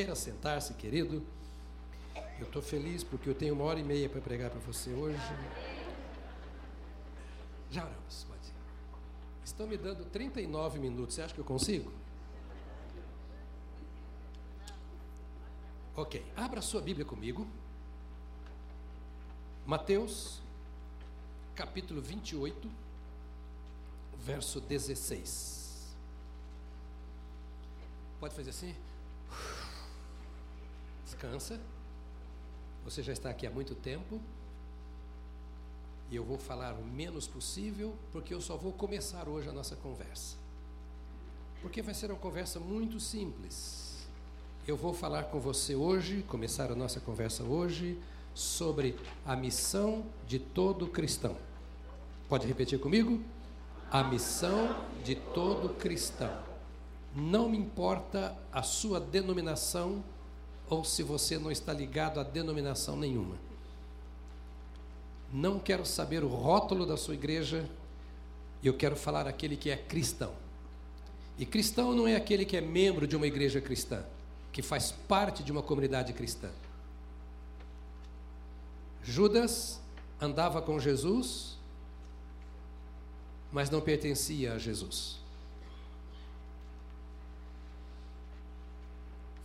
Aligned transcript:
Queira 0.00 0.14
sentar-se, 0.14 0.72
querido. 0.72 1.22
Eu 2.38 2.46
estou 2.46 2.62
feliz 2.62 3.04
porque 3.04 3.28
eu 3.28 3.34
tenho 3.34 3.52
uma 3.52 3.64
hora 3.64 3.78
e 3.78 3.82
meia 3.84 4.08
para 4.08 4.18
pregar 4.18 4.48
para 4.48 4.58
você 4.60 4.88
hoje. 4.94 5.20
Já 7.70 7.84
oramos, 7.84 8.24
pode 8.24 8.48
ir. 8.48 8.54
Estão 9.44 9.66
me 9.66 9.76
dando 9.76 10.06
39 10.06 10.78
minutos. 10.78 11.14
Você 11.14 11.20
acha 11.20 11.34
que 11.34 11.40
eu 11.40 11.44
consigo? 11.44 11.92
Ok. 15.94 16.24
Abra 16.34 16.62
sua 16.62 16.80
Bíblia 16.80 17.04
comigo. 17.04 17.46
Mateus, 19.66 20.40
capítulo 21.54 22.00
28, 22.00 22.70
verso 24.18 24.62
16. 24.62 25.94
Pode 28.18 28.34
fazer 28.34 28.48
assim? 28.48 28.74
Descansa. 31.10 31.58
Você 32.84 33.02
já 33.02 33.12
está 33.12 33.30
aqui 33.30 33.44
há 33.44 33.50
muito 33.50 33.74
tempo. 33.74 34.20
E 36.08 36.14
eu 36.14 36.24
vou 36.24 36.38
falar 36.38 36.74
o 36.74 36.84
menos 36.84 37.26
possível, 37.26 37.94
porque 38.12 38.32
eu 38.32 38.40
só 38.40 38.56
vou 38.56 38.72
começar 38.72 39.28
hoje 39.28 39.48
a 39.48 39.52
nossa 39.52 39.74
conversa. 39.74 40.36
Porque 41.60 41.82
vai 41.82 41.94
ser 41.94 42.12
uma 42.12 42.18
conversa 42.18 42.60
muito 42.60 43.00
simples. 43.00 44.06
Eu 44.68 44.76
vou 44.76 44.94
falar 44.94 45.24
com 45.24 45.40
você 45.40 45.74
hoje, 45.74 46.22
começar 46.28 46.70
a 46.70 46.76
nossa 46.76 47.00
conversa 47.00 47.42
hoje, 47.42 47.98
sobre 48.32 48.96
a 49.26 49.34
missão 49.34 50.04
de 50.28 50.38
todo 50.38 50.86
cristão. 50.86 51.36
Pode 52.28 52.46
repetir 52.46 52.78
comigo? 52.78 53.20
A 53.90 54.04
missão 54.04 54.76
de 55.02 55.16
todo 55.16 55.70
cristão. 55.70 56.40
Não 57.16 57.48
me 57.48 57.58
importa 57.58 58.36
a 58.52 58.62
sua 58.62 59.00
denominação 59.00 60.04
ou 60.70 60.84
se 60.84 61.02
você 61.02 61.36
não 61.36 61.50
está 61.50 61.72
ligado 61.72 62.20
a 62.20 62.22
denominação 62.22 62.96
nenhuma. 62.96 63.34
Não 65.32 65.58
quero 65.58 65.84
saber 65.84 66.22
o 66.22 66.28
rótulo 66.28 66.86
da 66.86 66.96
sua 66.96 67.14
igreja, 67.14 67.68
eu 68.62 68.72
quero 68.72 68.94
falar 68.94 69.26
aquele 69.26 69.56
que 69.56 69.68
é 69.68 69.76
cristão. 69.76 70.32
E 71.36 71.44
cristão 71.44 71.94
não 71.94 72.06
é 72.06 72.14
aquele 72.14 72.44
que 72.44 72.56
é 72.56 72.60
membro 72.60 73.06
de 73.06 73.16
uma 73.16 73.26
igreja 73.26 73.60
cristã, 73.60 74.04
que 74.52 74.62
faz 74.62 74.92
parte 74.92 75.42
de 75.42 75.50
uma 75.50 75.62
comunidade 75.62 76.12
cristã. 76.12 76.50
Judas 79.02 79.80
andava 80.20 80.62
com 80.62 80.78
Jesus, 80.78 81.56
mas 83.50 83.70
não 83.70 83.80
pertencia 83.80 84.52
a 84.54 84.58
Jesus. 84.58 85.19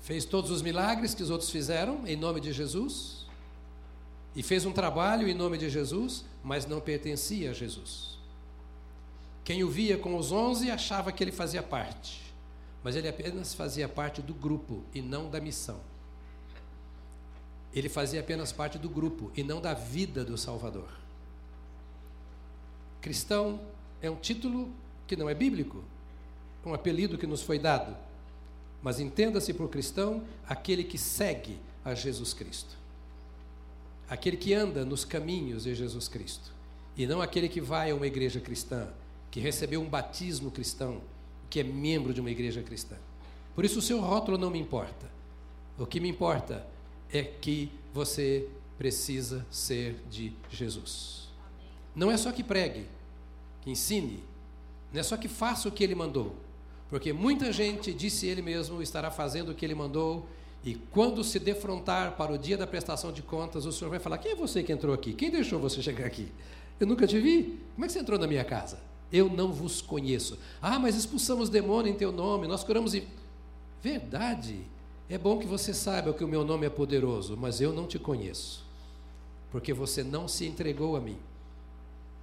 Fez 0.06 0.24
todos 0.24 0.52
os 0.52 0.62
milagres 0.62 1.16
que 1.16 1.24
os 1.24 1.32
outros 1.32 1.50
fizeram 1.50 2.06
em 2.06 2.16
nome 2.16 2.40
de 2.40 2.54
Jesus. 2.54 3.26
E 4.36 4.44
fez 4.44 4.64
um 4.64 4.72
trabalho 4.72 5.28
em 5.28 5.34
nome 5.34 5.58
de 5.58 5.68
Jesus, 5.68 6.24
mas 6.44 6.68
não 6.68 6.80
pertencia 6.80 7.50
a 7.50 7.54
Jesus. 7.54 8.20
Quem 9.44 9.64
o 9.64 9.68
via 9.68 9.98
com 9.98 10.16
os 10.16 10.32
onze 10.32 10.70
achava 10.70 11.12
que 11.12 11.24
ele 11.24 11.32
fazia 11.32 11.64
parte, 11.64 12.22
mas 12.84 12.96
ele 12.96 13.08
apenas 13.08 13.56
fazia 13.56 13.90
parte 13.90 14.22
do 14.22 14.36
grupo 14.36 14.84
e 14.94 15.02
não 15.02 15.28
da 15.28 15.42
missão. 15.42 15.80
Ele 17.74 17.90
fazia 17.90 18.20
apenas 18.20 18.52
parte 18.52 18.78
do 18.78 18.88
grupo 18.88 19.32
e 19.36 19.42
não 19.42 19.60
da 19.60 19.74
vida 19.74 20.24
do 20.24 20.38
Salvador. 20.38 20.90
Cristão 23.02 23.60
é 24.04 24.12
um 24.12 24.18
título 24.18 24.72
que 25.08 25.16
não 25.16 25.28
é 25.28 25.34
bíblico, 25.34 25.84
um 26.64 26.76
apelido 26.76 27.18
que 27.18 27.26
nos 27.26 27.42
foi 27.42 27.58
dado. 27.58 28.06
Mas 28.86 29.00
entenda-se 29.00 29.52
por 29.52 29.68
cristão 29.68 30.22
aquele 30.48 30.84
que 30.84 30.96
segue 30.96 31.58
a 31.84 31.96
Jesus 31.96 32.36
Cristo. 32.36 32.78
Aquele 34.08 34.38
que 34.38 34.54
anda 34.54 34.86
nos 34.86 35.04
caminhos 35.04 35.64
de 35.64 35.74
Jesus 35.74 36.08
Cristo. 36.08 36.54
E 36.96 37.08
não 37.08 37.20
aquele 37.20 37.50
que 37.50 37.60
vai 37.60 37.90
a 37.90 37.96
uma 37.96 38.06
igreja 38.06 38.40
cristã, 38.40 38.88
que 39.32 39.40
recebeu 39.40 39.82
um 39.82 39.90
batismo 39.90 40.52
cristão, 40.52 41.02
que 41.50 41.62
é 41.62 41.64
membro 41.64 42.14
de 42.14 42.22
uma 42.22 42.30
igreja 42.30 42.62
cristã. 42.62 42.96
Por 43.56 43.66
isso 43.66 43.80
o 43.80 43.82
seu 43.82 44.00
rótulo 44.00 44.38
não 44.38 44.52
me 44.52 44.60
importa. 44.60 45.10
O 45.80 45.88
que 45.88 46.00
me 46.00 46.08
importa 46.08 46.64
é 47.12 47.24
que 47.24 47.72
você 47.92 48.48
precisa 48.78 49.44
ser 49.50 49.96
de 50.12 50.32
Jesus. 50.48 51.30
Não 51.96 52.12
é 52.12 52.18
só 52.18 52.32
que 52.32 52.44
pregue, 52.44 52.86
que 53.64 53.72
ensine, 53.72 54.24
não 54.94 55.00
é 55.00 55.04
só 55.04 55.18
que 55.18 55.28
faça 55.28 55.68
o 55.68 55.72
que 55.72 55.84
ele 55.84 55.96
mandou, 55.96 56.45
porque 56.90 57.12
muita 57.12 57.52
gente, 57.52 57.94
disse 57.94 58.28
ele 58.28 58.42
mesmo, 58.42 58.82
estará 58.82 59.10
fazendo 59.10 59.50
o 59.50 59.56
que 59.56 59.66
ele 59.66 59.76
mandou, 59.76 60.28
e 60.64 60.76
quando 60.92 61.24
se 61.24 61.40
defrontar 61.40 62.16
para 62.16 62.34
o 62.34 62.38
dia 62.38 62.58
da 62.58 62.66
prestação 62.66 63.12
de 63.12 63.22
contas, 63.22 63.66
o 63.66 63.72
senhor 63.72 63.92
vai 63.92 64.00
falar: 64.00 64.18
Quem 64.18 64.32
é 64.32 64.36
você 64.36 64.64
que 64.64 64.72
entrou 64.72 64.96
aqui? 64.96 65.14
Quem 65.14 65.30
deixou 65.30 65.60
você 65.60 65.82
chegar 65.82 66.06
aqui? 66.08 66.32
Eu 66.80 66.88
nunca 66.88 67.06
te 67.06 67.20
vi. 67.20 67.60
Como 67.76 67.86
é 67.86 67.88
que 67.88 67.94
você 67.94 68.00
entrou 68.00 68.18
na 68.18 68.26
minha 68.26 68.44
casa? 68.44 68.80
Eu 69.14 69.30
não 69.30 69.54
vos 69.54 69.80
conheço. 69.80 70.40
Ah, 70.60 70.80
mas 70.80 70.96
expulsamos 70.96 71.50
demônio 71.50 71.92
em 71.92 71.96
teu 71.96 72.12
nome, 72.12 72.48
nós 72.48 72.64
curamos 72.64 72.96
e. 72.96 73.08
Verdade. 73.82 74.60
É 75.08 75.20
bom 75.20 75.38
que 75.38 75.46
você 75.46 75.72
saiba 75.72 76.12
que 76.14 76.24
o 76.24 76.28
meu 76.28 76.44
nome 76.44 76.66
é 76.66 76.70
poderoso, 76.70 77.38
mas 77.38 77.62
eu 77.62 77.72
não 77.72 77.86
te 77.86 78.00
conheço. 78.00 78.66
Porque 79.52 79.72
você 79.72 80.04
não 80.04 80.28
se 80.28 80.48
entregou 80.48 80.96
a 80.96 81.00
mim. 81.00 81.18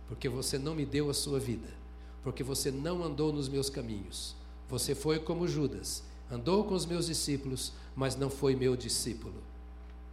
Porque 0.09 0.29
você 0.29 0.59
não 0.59 0.75
me 0.75 0.85
deu 0.85 1.09
a 1.09 1.15
sua 1.15 1.39
vida. 1.39 1.69
Porque 2.25 2.43
você 2.43 2.73
não 2.73 3.05
andou 3.05 3.33
nos 3.33 3.49
meus 3.49 3.71
caminhos 3.71 4.35
você 4.73 4.95
foi 4.95 5.19
como 5.19 5.47
Judas, 5.47 6.03
andou 6.31 6.65
com 6.65 6.73
os 6.73 6.87
meus 6.87 7.05
discípulos, 7.05 7.75
mas 7.95 8.17
não 8.17 8.31
foi 8.31 8.57
meu 8.57 8.75
discípulo. 8.75 9.35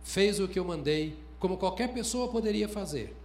Fez 0.03 0.37
o 0.37 0.49
que 0.49 0.59
eu 0.59 0.65
mandei, 0.65 1.17
como 1.39 1.55
qualquer 1.55 1.93
pessoa 1.93 2.27
poderia 2.27 2.67
fazer, 2.67 3.15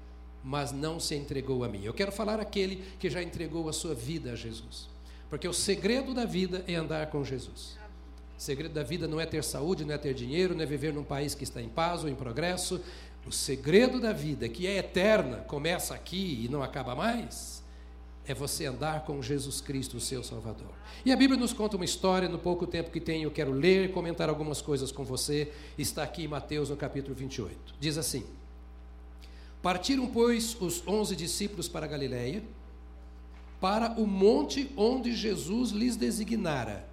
mas 0.44 0.71
não 0.71 1.00
se 1.00 1.17
entregou 1.17 1.65
a 1.65 1.69
mim. 1.69 1.83
Eu 1.83 1.93
quero 1.93 2.12
falar 2.12 2.39
aquele 2.39 2.84
que 3.00 3.11
já 3.11 3.21
entregou 3.21 3.69
a 3.69 3.73
sua 3.73 3.97
vida 3.97 4.31
a 4.31 4.37
Jesus. 4.37 4.89
Porque 5.28 5.49
o 5.49 5.53
segredo 5.53 6.15
da 6.15 6.25
vida 6.25 6.65
é 6.69 6.77
andar 6.77 7.09
com 7.09 7.25
Jesus. 7.25 7.77
O 8.39 8.41
segredo 8.41 8.73
da 8.73 8.84
vida 8.84 9.09
não 9.09 9.21
é 9.21 9.27
ter 9.27 9.43
saúde, 9.43 9.84
não 9.84 9.93
é 9.93 9.99
ter 9.99 10.15
dinheiro, 10.15 10.55
não 10.55 10.62
é 10.62 10.67
viver 10.67 10.93
num 10.93 11.03
país 11.03 11.34
que 11.34 11.43
está 11.43 11.61
em 11.61 11.69
paz 11.69 12.05
ou 12.05 12.09
em 12.09 12.15
progresso. 12.15 12.81
O 13.27 13.33
segredo 13.33 14.00
da 14.00 14.12
vida, 14.12 14.49
que 14.49 14.69
é 14.69 14.77
eterna, 14.77 15.39
começa 15.39 15.97
aqui 15.97 16.44
e 16.44 16.49
não 16.49 16.62
acaba 16.62 16.94
mais 16.94 17.64
é 18.27 18.33
você 18.33 18.67
andar 18.67 19.05
com 19.05 19.21
Jesus 19.21 19.61
Cristo, 19.61 19.99
o 19.99 20.01
seu 20.01 20.25
Salvador. 20.25 20.73
E 21.05 21.12
a 21.12 21.17
Bíblia 21.17 21.39
nos 21.39 21.53
conta 21.53 21.77
uma 21.77 21.85
história, 21.85 22.29
no 22.29 22.39
pouco 22.39 22.67
tempo 22.67 22.91
que 22.91 23.01
tenho, 23.01 23.31
quero 23.31 23.53
ler 23.53 23.91
e 23.91 23.93
comentar 23.93 24.29
algumas 24.29 24.62
coisas 24.62 24.91
com 24.91 25.05
você. 25.05 25.53
Está 25.77 26.03
aqui 26.03 26.25
em 26.25 26.29
Mateus, 26.29 26.71
no 26.71 26.77
capítulo 26.77 27.15
28. 27.15 27.75
Diz 27.79 27.99
assim: 27.99 28.25
Partiram, 29.62 30.07
pois, 30.07 30.57
os 30.61 30.87
onze 30.87 31.15
discípulos 31.15 31.69
para 31.69 31.87
Galiléia, 31.87 32.43
para 33.61 33.93
o 34.01 34.07
monte 34.07 34.71
onde 34.77 35.15
Jesus 35.15 35.71
lhes 35.71 35.97
designara. 35.97 36.89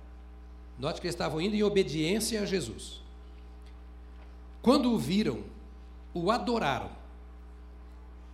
Note 0.77 0.99
que 0.99 1.07
eles 1.07 1.15
estavam 1.15 1.39
indo 1.39 1.55
em 1.55 1.63
obediência 1.63 2.41
a 2.41 2.45
Jesus. 2.45 3.01
Quando 4.61 4.91
o 4.91 4.97
viram, 4.97 5.43
o 6.13 6.29
adoraram, 6.29 6.91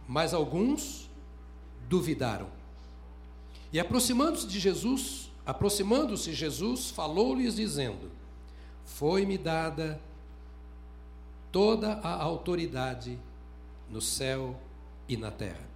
mas 0.07 0.33
alguns 0.33 1.09
duvidaram. 1.87 2.56
E 3.71 3.79
aproximando-se 3.79 4.47
de 4.47 4.59
Jesus, 4.59 5.29
aproximando-se 5.45 6.33
Jesus, 6.33 6.89
falou-lhes 6.89 7.55
dizendo: 7.55 8.11
Foi-me 8.85 9.37
dada 9.37 9.99
toda 11.51 11.93
a 11.93 12.21
autoridade 12.21 13.17
no 13.89 14.01
céu 14.01 14.59
e 15.07 15.17
na 15.17 15.31
terra. 15.31 15.67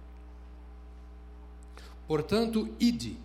Portanto, 2.06 2.68
ide, 2.78 3.16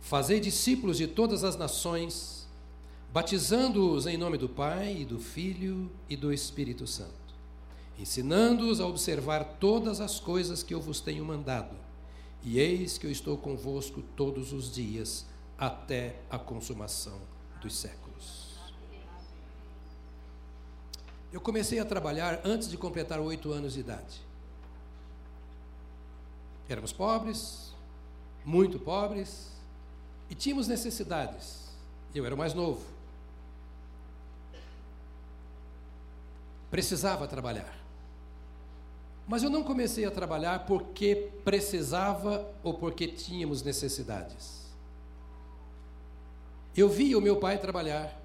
fazei 0.00 0.40
discípulos 0.40 0.98
de 0.98 1.06
todas 1.06 1.42
as 1.42 1.56
nações, 1.56 2.46
batizando-os 3.12 4.06
em 4.06 4.16
nome 4.16 4.38
do 4.38 4.48
Pai 4.48 4.98
e 4.98 5.04
do 5.04 5.18
Filho 5.18 5.90
e 6.08 6.16
do 6.16 6.32
Espírito 6.32 6.86
Santo, 6.86 7.10
ensinando-os 7.98 8.80
a 8.80 8.86
observar 8.86 9.56
todas 9.58 10.00
as 10.00 10.20
coisas 10.20 10.62
que 10.62 10.74
eu 10.74 10.80
vos 10.80 11.00
tenho 11.00 11.24
mandado 11.24 11.85
e 12.46 12.60
eis 12.60 12.96
que 12.96 13.04
eu 13.04 13.10
estou 13.10 13.36
convosco 13.36 14.00
todos 14.14 14.52
os 14.52 14.72
dias, 14.72 15.26
até 15.58 16.14
a 16.30 16.38
consumação 16.38 17.20
dos 17.60 17.74
séculos. 17.76 18.54
Eu 21.32 21.40
comecei 21.40 21.80
a 21.80 21.84
trabalhar 21.84 22.40
antes 22.44 22.70
de 22.70 22.76
completar 22.76 23.18
oito 23.18 23.50
anos 23.50 23.72
de 23.72 23.80
idade. 23.80 24.20
Éramos 26.68 26.92
pobres, 26.92 27.74
muito 28.44 28.78
pobres, 28.78 29.50
e 30.30 30.34
tínhamos 30.36 30.68
necessidades. 30.68 31.68
Eu 32.14 32.24
era 32.24 32.34
o 32.36 32.38
mais 32.38 32.54
novo. 32.54 32.86
Precisava 36.70 37.26
trabalhar. 37.26 37.85
Mas 39.26 39.42
eu 39.42 39.50
não 39.50 39.64
comecei 39.64 40.04
a 40.04 40.10
trabalhar 40.10 40.66
porque 40.66 41.30
precisava 41.44 42.48
ou 42.62 42.74
porque 42.74 43.08
tínhamos 43.08 43.62
necessidades. 43.62 44.66
Eu 46.76 46.88
via 46.88 47.18
o 47.18 47.20
meu 47.20 47.36
pai 47.36 47.58
trabalhar. 47.58 48.20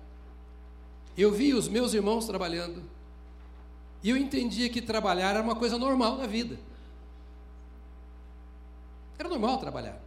eu 1.17 1.31
vi 1.31 1.53
os 1.53 1.67
meus 1.67 1.93
irmãos 1.93 2.25
trabalhando, 2.25 2.81
e 4.03 4.09
eu 4.09 4.17
entendia 4.17 4.69
que 4.69 4.81
trabalhar 4.81 5.31
era 5.31 5.41
uma 5.41 5.55
coisa 5.55 5.77
normal 5.77 6.17
na 6.17 6.25
vida. 6.25 6.57
Era 9.17 9.29
normal 9.29 9.59
trabalhar. 9.59 10.01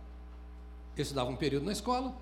Eu 0.97 1.03
estudava 1.03 1.31
um 1.31 1.37
período 1.37 1.67
na 1.67 1.73
escola, 1.73 2.15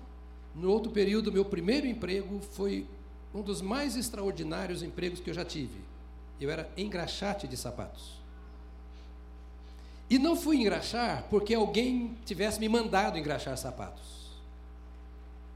no 0.53 0.69
outro 0.69 0.91
período, 0.91 1.31
meu 1.31 1.45
primeiro 1.45 1.87
emprego 1.87 2.39
foi 2.51 2.87
um 3.33 3.41
dos 3.41 3.61
mais 3.61 3.95
extraordinários 3.95 4.83
empregos 4.83 5.19
que 5.19 5.29
eu 5.29 5.33
já 5.33 5.43
tive. 5.43 5.81
Eu 6.39 6.51
era 6.51 6.69
engraxate 6.77 7.47
de 7.47 7.57
sapatos. 7.57 8.22
E 10.09 10.19
não 10.19 10.35
fui 10.35 10.57
engraxar 10.57 11.25
porque 11.29 11.53
alguém 11.53 12.17
tivesse 12.25 12.59
me 12.59 12.69
mandado 12.69 13.17
engraxar 13.17 13.57
sapatos, 13.57 14.31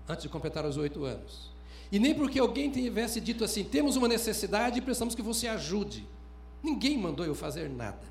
antes 0.07 0.23
de 0.23 0.29
completar 0.29 0.65
os 0.65 0.77
oito 0.77 1.05
anos. 1.05 1.51
E 1.91 1.99
nem 1.99 2.13
porque 2.13 2.39
alguém 2.39 2.69
tivesse 2.69 3.21
dito 3.21 3.43
assim: 3.43 3.63
temos 3.63 3.95
uma 3.95 4.07
necessidade 4.07 4.79
e 4.79 4.81
precisamos 4.81 5.15
que 5.15 5.21
você 5.21 5.47
ajude. 5.47 6.05
Ninguém 6.63 6.97
mandou 6.97 7.25
eu 7.25 7.35
fazer 7.35 7.69
nada. 7.69 8.01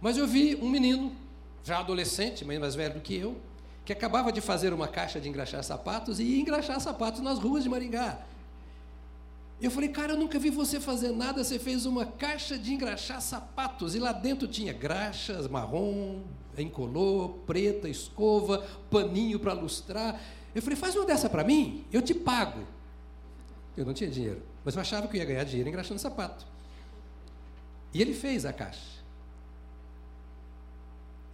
Mas 0.00 0.16
eu 0.16 0.26
vi 0.26 0.56
um 0.56 0.68
menino, 0.68 1.14
já 1.62 1.78
adolescente, 1.78 2.44
mas 2.44 2.58
mais 2.58 2.74
velho 2.74 2.94
do 2.94 3.00
que 3.00 3.14
eu, 3.16 3.36
que 3.84 3.92
acabava 3.92 4.32
de 4.32 4.40
fazer 4.40 4.72
uma 4.72 4.88
caixa 4.88 5.20
de 5.20 5.28
engraxar 5.28 5.62
sapatos 5.62 6.18
e 6.18 6.24
ia 6.24 6.40
engraxar 6.40 6.80
sapatos 6.80 7.20
nas 7.20 7.38
ruas 7.38 7.62
de 7.62 7.68
Maringá. 7.68 8.18
Eu 9.64 9.70
falei, 9.70 9.88
cara, 9.88 10.12
eu 10.12 10.18
nunca 10.18 10.38
vi 10.38 10.50
você 10.50 10.78
fazer 10.78 11.10
nada. 11.10 11.42
Você 11.42 11.58
fez 11.58 11.86
uma 11.86 12.04
caixa 12.04 12.58
de 12.58 12.74
engraxar 12.74 13.20
sapatos 13.22 13.94
e 13.94 13.98
lá 13.98 14.12
dentro 14.12 14.46
tinha 14.46 14.74
graxas, 14.74 15.48
marrom, 15.48 16.20
encolor, 16.58 17.30
preta, 17.46 17.88
escova, 17.88 18.58
paninho 18.90 19.40
para 19.40 19.54
lustrar. 19.54 20.20
Eu 20.54 20.60
falei, 20.60 20.76
faz 20.76 20.94
uma 20.94 21.06
dessa 21.06 21.30
para 21.30 21.42
mim, 21.42 21.84
eu 21.90 22.02
te 22.02 22.12
pago. 22.12 22.66
Eu 23.74 23.86
não 23.86 23.94
tinha 23.94 24.10
dinheiro, 24.10 24.42
mas 24.62 24.74
eu 24.74 24.82
achava 24.82 25.08
que 25.08 25.16
eu 25.16 25.20
ia 25.20 25.24
ganhar 25.26 25.44
dinheiro 25.44 25.68
engraxando 25.68 25.98
sapato. 25.98 26.46
E 27.92 28.02
ele 28.02 28.12
fez 28.12 28.44
a 28.44 28.52
caixa. 28.52 29.02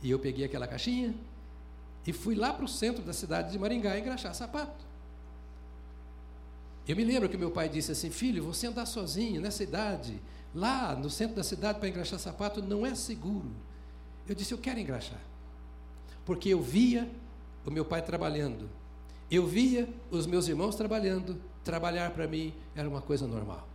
E 0.03 0.11
eu 0.11 0.21
peguei 0.21 0.45
aquela 0.45 0.69
caixinha 0.69 1.15
e 2.07 2.13
fui 2.13 2.37
lá 2.37 2.53
para 2.53 2.65
o 2.65 2.69
centro 2.69 3.03
da 3.03 3.13
cidade 3.13 3.51
de 3.51 3.59
Maringá 3.59 3.99
engraxar 3.99 4.35
sapato. 4.35 4.90
Eu 6.91 6.97
me 6.97 7.05
lembro 7.05 7.29
que 7.29 7.37
meu 7.37 7.53
pai 7.53 7.69
disse 7.69 7.93
assim: 7.93 8.11
Filho, 8.11 8.43
você 8.43 8.67
andar 8.67 8.85
sozinho 8.85 9.41
nessa 9.41 9.63
idade, 9.63 10.21
lá 10.53 10.97
no 10.97 11.09
centro 11.09 11.37
da 11.37 11.45
cidade 11.45 11.79
para 11.79 11.89
engraxar 11.89 12.19
sapato, 12.19 12.61
não 12.61 12.85
é 12.85 12.97
seguro. 12.97 13.49
Eu 14.29 14.35
disse: 14.35 14.53
Eu 14.53 14.59
quero 14.59 14.81
engraxar. 14.81 15.21
Porque 16.27 16.49
eu 16.49 16.61
via 16.61 17.09
o 17.65 17.71
meu 17.71 17.85
pai 17.85 18.03
trabalhando, 18.03 18.69
eu 19.31 19.47
via 19.47 19.89
os 20.11 20.27
meus 20.27 20.49
irmãos 20.49 20.75
trabalhando, 20.75 21.41
trabalhar 21.63 22.11
para 22.11 22.27
mim 22.27 22.53
era 22.75 22.89
uma 22.89 23.01
coisa 23.01 23.25
normal. 23.25 23.69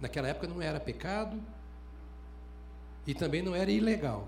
Naquela 0.00 0.26
época 0.26 0.48
não 0.48 0.60
era 0.60 0.80
pecado 0.80 1.40
e 3.06 3.14
também 3.14 3.40
não 3.40 3.54
era 3.54 3.70
ilegal. 3.70 4.26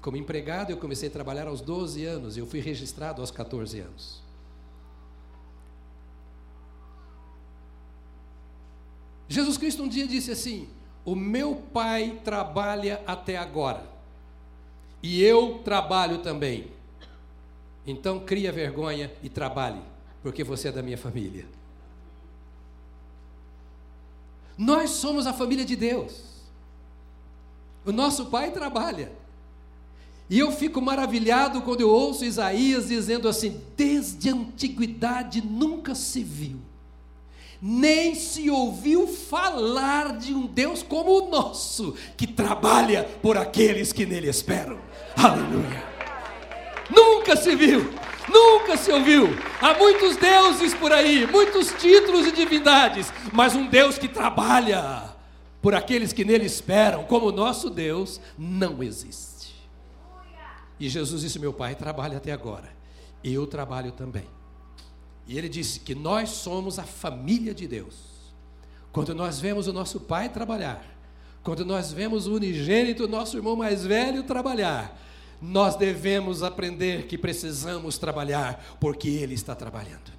Como 0.00 0.16
empregado, 0.16 0.70
eu 0.70 0.78
comecei 0.78 1.10
a 1.10 1.12
trabalhar 1.12 1.46
aos 1.46 1.60
12 1.60 2.06
anos 2.06 2.38
eu 2.38 2.46
fui 2.46 2.60
registrado 2.60 3.20
aos 3.20 3.30
14 3.30 3.80
anos. 3.80 4.24
Jesus 9.28 9.58
Cristo 9.58 9.82
um 9.82 9.88
dia 9.88 10.06
disse 10.06 10.30
assim: 10.30 10.68
O 11.04 11.14
meu 11.14 11.56
Pai 11.72 12.20
trabalha 12.24 13.02
até 13.06 13.36
agora, 13.36 13.84
e 15.02 15.22
eu 15.22 15.60
trabalho 15.64 16.18
também. 16.18 16.68
Então 17.86 18.20
cria 18.20 18.50
vergonha 18.50 19.12
e 19.22 19.28
trabalhe, 19.28 19.80
porque 20.22 20.42
você 20.42 20.68
é 20.68 20.72
da 20.72 20.82
minha 20.82 20.98
família. 20.98 21.46
Nós 24.58 24.90
somos 24.90 25.26
a 25.26 25.32
família 25.32 25.64
de 25.64 25.76
Deus. 25.76 26.24
O 27.84 27.92
nosso 27.92 28.26
Pai 28.26 28.50
trabalha. 28.50 29.12
E 30.28 30.38
eu 30.40 30.50
fico 30.50 30.80
maravilhado 30.80 31.62
quando 31.62 31.82
eu 31.82 31.88
ouço 31.90 32.24
Isaías 32.24 32.88
dizendo 32.88 33.28
assim: 33.28 33.60
desde 33.76 34.30
a 34.30 34.32
antiguidade 34.32 35.40
nunca 35.40 35.94
se 35.94 36.24
viu 36.24 36.58
nem 37.60 38.14
se 38.14 38.50
ouviu 38.50 39.06
falar 39.06 40.16
de 40.16 40.34
um 40.34 40.46
Deus 40.46 40.82
como 40.82 41.10
o 41.10 41.30
nosso, 41.30 41.94
que 42.16 42.26
trabalha 42.26 43.04
por 43.22 43.36
aqueles 43.36 43.92
que 43.92 44.06
nele 44.06 44.28
esperam. 44.28 44.78
Aleluia! 45.16 45.84
Nunca 46.90 47.36
se 47.36 47.56
viu, 47.56 47.90
nunca 48.28 48.76
se 48.76 48.92
ouviu. 48.92 49.28
Há 49.60 49.74
muitos 49.74 50.16
deuses 50.16 50.74
por 50.74 50.92
aí, 50.92 51.26
muitos 51.26 51.72
títulos 51.72 52.26
e 52.26 52.32
divindades, 52.32 53.12
mas 53.32 53.54
um 53.54 53.66
Deus 53.66 53.98
que 53.98 54.08
trabalha 54.08 55.14
por 55.60 55.74
aqueles 55.74 56.12
que 56.12 56.24
nele 56.24 56.44
esperam, 56.44 57.04
como 57.04 57.26
o 57.26 57.32
nosso 57.32 57.68
Deus, 57.68 58.20
não 58.38 58.82
existe. 58.82 59.54
E 60.78 60.88
Jesus 60.88 61.22
disse: 61.22 61.38
Meu 61.38 61.52
Pai 61.52 61.74
trabalha 61.74 62.18
até 62.18 62.30
agora, 62.30 62.72
eu 63.24 63.46
trabalho 63.46 63.90
também. 63.90 64.35
E 65.26 65.36
ele 65.36 65.48
disse 65.48 65.80
que 65.80 65.94
nós 65.94 66.30
somos 66.30 66.78
a 66.78 66.84
família 66.84 67.54
de 67.54 67.66
Deus. 67.66 67.94
Quando 68.92 69.14
nós 69.14 69.40
vemos 69.40 69.66
o 69.66 69.72
nosso 69.72 70.00
pai 70.00 70.28
trabalhar, 70.28 70.84
quando 71.42 71.64
nós 71.64 71.92
vemos 71.92 72.26
o 72.26 72.34
unigênito, 72.34 73.06
nosso 73.06 73.36
irmão 73.36 73.56
mais 73.56 73.84
velho, 73.84 74.22
trabalhar, 74.22 75.00
nós 75.40 75.76
devemos 75.76 76.42
aprender 76.42 77.06
que 77.06 77.18
precisamos 77.18 77.98
trabalhar, 77.98 78.76
porque 78.80 79.08
ele 79.08 79.34
está 79.34 79.54
trabalhando. 79.54 80.16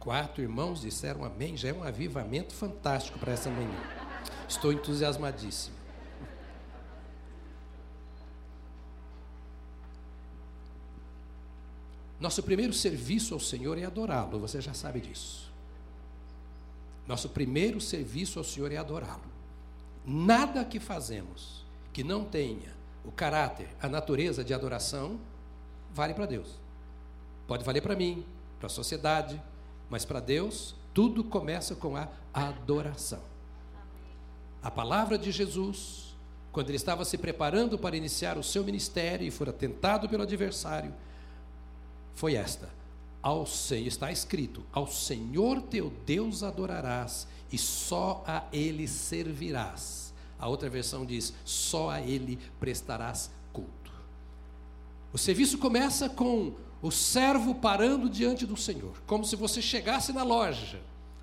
Quatro 0.00 0.42
irmãos 0.42 0.80
disseram 0.80 1.24
amém, 1.24 1.56
já 1.56 1.68
é 1.68 1.72
um 1.72 1.82
avivamento 1.82 2.54
fantástico 2.54 3.18
para 3.18 3.32
essa 3.32 3.50
manhã. 3.50 3.78
Estou 4.48 4.72
entusiasmadíssimo. 4.72 5.77
Nosso 12.20 12.42
primeiro 12.42 12.72
serviço 12.72 13.34
ao 13.34 13.40
Senhor 13.40 13.78
é 13.78 13.84
adorá-lo, 13.84 14.40
você 14.40 14.60
já 14.60 14.74
sabe 14.74 15.00
disso. 15.00 15.48
Nosso 17.06 17.28
primeiro 17.28 17.80
serviço 17.80 18.38
ao 18.38 18.44
Senhor 18.44 18.72
é 18.72 18.76
adorá-lo. 18.76 19.22
Nada 20.04 20.64
que 20.64 20.80
fazemos 20.80 21.64
que 21.92 22.02
não 22.02 22.24
tenha 22.24 22.76
o 23.04 23.12
caráter, 23.12 23.68
a 23.80 23.88
natureza 23.88 24.44
de 24.44 24.52
adoração, 24.52 25.18
vale 25.94 26.12
para 26.12 26.26
Deus. 26.26 26.48
Pode 27.46 27.64
valer 27.64 27.80
para 27.80 27.96
mim, 27.96 28.24
para 28.58 28.66
a 28.66 28.70
sociedade, 28.70 29.40
mas 29.88 30.04
para 30.04 30.20
Deus, 30.20 30.74
tudo 30.92 31.24
começa 31.24 31.74
com 31.74 31.96
a 31.96 32.08
adoração. 32.34 33.22
A 34.62 34.70
palavra 34.70 35.16
de 35.16 35.30
Jesus, 35.30 36.14
quando 36.52 36.68
ele 36.68 36.76
estava 36.76 37.04
se 37.04 37.16
preparando 37.16 37.78
para 37.78 37.96
iniciar 37.96 38.36
o 38.36 38.42
seu 38.42 38.64
ministério 38.64 39.26
e 39.26 39.30
fora 39.30 39.52
tentado 39.52 40.08
pelo 40.08 40.24
adversário, 40.24 40.92
foi 42.18 42.34
esta: 42.34 42.68
ao 43.22 43.46
Senhor 43.46 43.86
está 43.86 44.10
escrito: 44.10 44.64
ao 44.72 44.86
Senhor 44.86 45.62
teu 45.62 45.92
Deus 46.04 46.42
adorarás 46.42 47.28
e 47.52 47.56
só 47.56 48.22
a 48.26 48.44
ele 48.52 48.88
servirás. 48.88 50.12
A 50.38 50.48
outra 50.48 50.68
versão 50.68 51.06
diz: 51.06 51.32
só 51.44 51.90
a 51.90 52.00
ele 52.00 52.38
prestarás 52.58 53.30
culto. 53.52 53.92
O 55.12 55.18
serviço 55.18 55.58
começa 55.58 56.08
com 56.08 56.54
o 56.82 56.90
servo 56.90 57.54
parando 57.54 58.10
diante 58.10 58.44
do 58.44 58.56
Senhor, 58.56 59.00
como 59.06 59.24
se 59.24 59.36
você 59.36 59.62
chegasse 59.62 60.12
na 60.12 60.22
loja, 60.22 60.80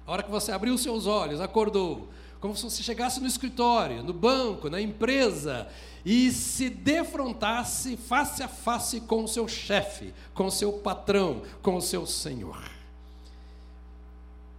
a 0.07 0.11
hora 0.11 0.23
que 0.23 0.31
você 0.31 0.51
abriu 0.51 0.77
seus 0.77 1.07
olhos, 1.07 1.41
acordou, 1.41 2.09
como 2.45 2.55
se 2.55 2.63
você 2.63 2.83
chegasse 2.83 3.19
no 3.19 3.25
escritório, 3.25 4.03
no 4.03 4.13
banco, 4.13 4.69
na 4.69 4.79
empresa 4.79 5.67
e 6.05 6.31
se 6.31 6.69
defrontasse 6.69 7.97
face 7.97 8.43
a 8.43 8.47
face 8.47 9.01
com 9.01 9.23
o 9.23 9.27
seu 9.27 9.47
chefe, 9.47 10.13
com 10.31 10.45
o 10.45 10.51
seu 10.51 10.73
patrão, 10.73 11.41
com 11.63 11.75
o 11.75 11.81
seu 11.81 12.05
senhor. 12.05 12.61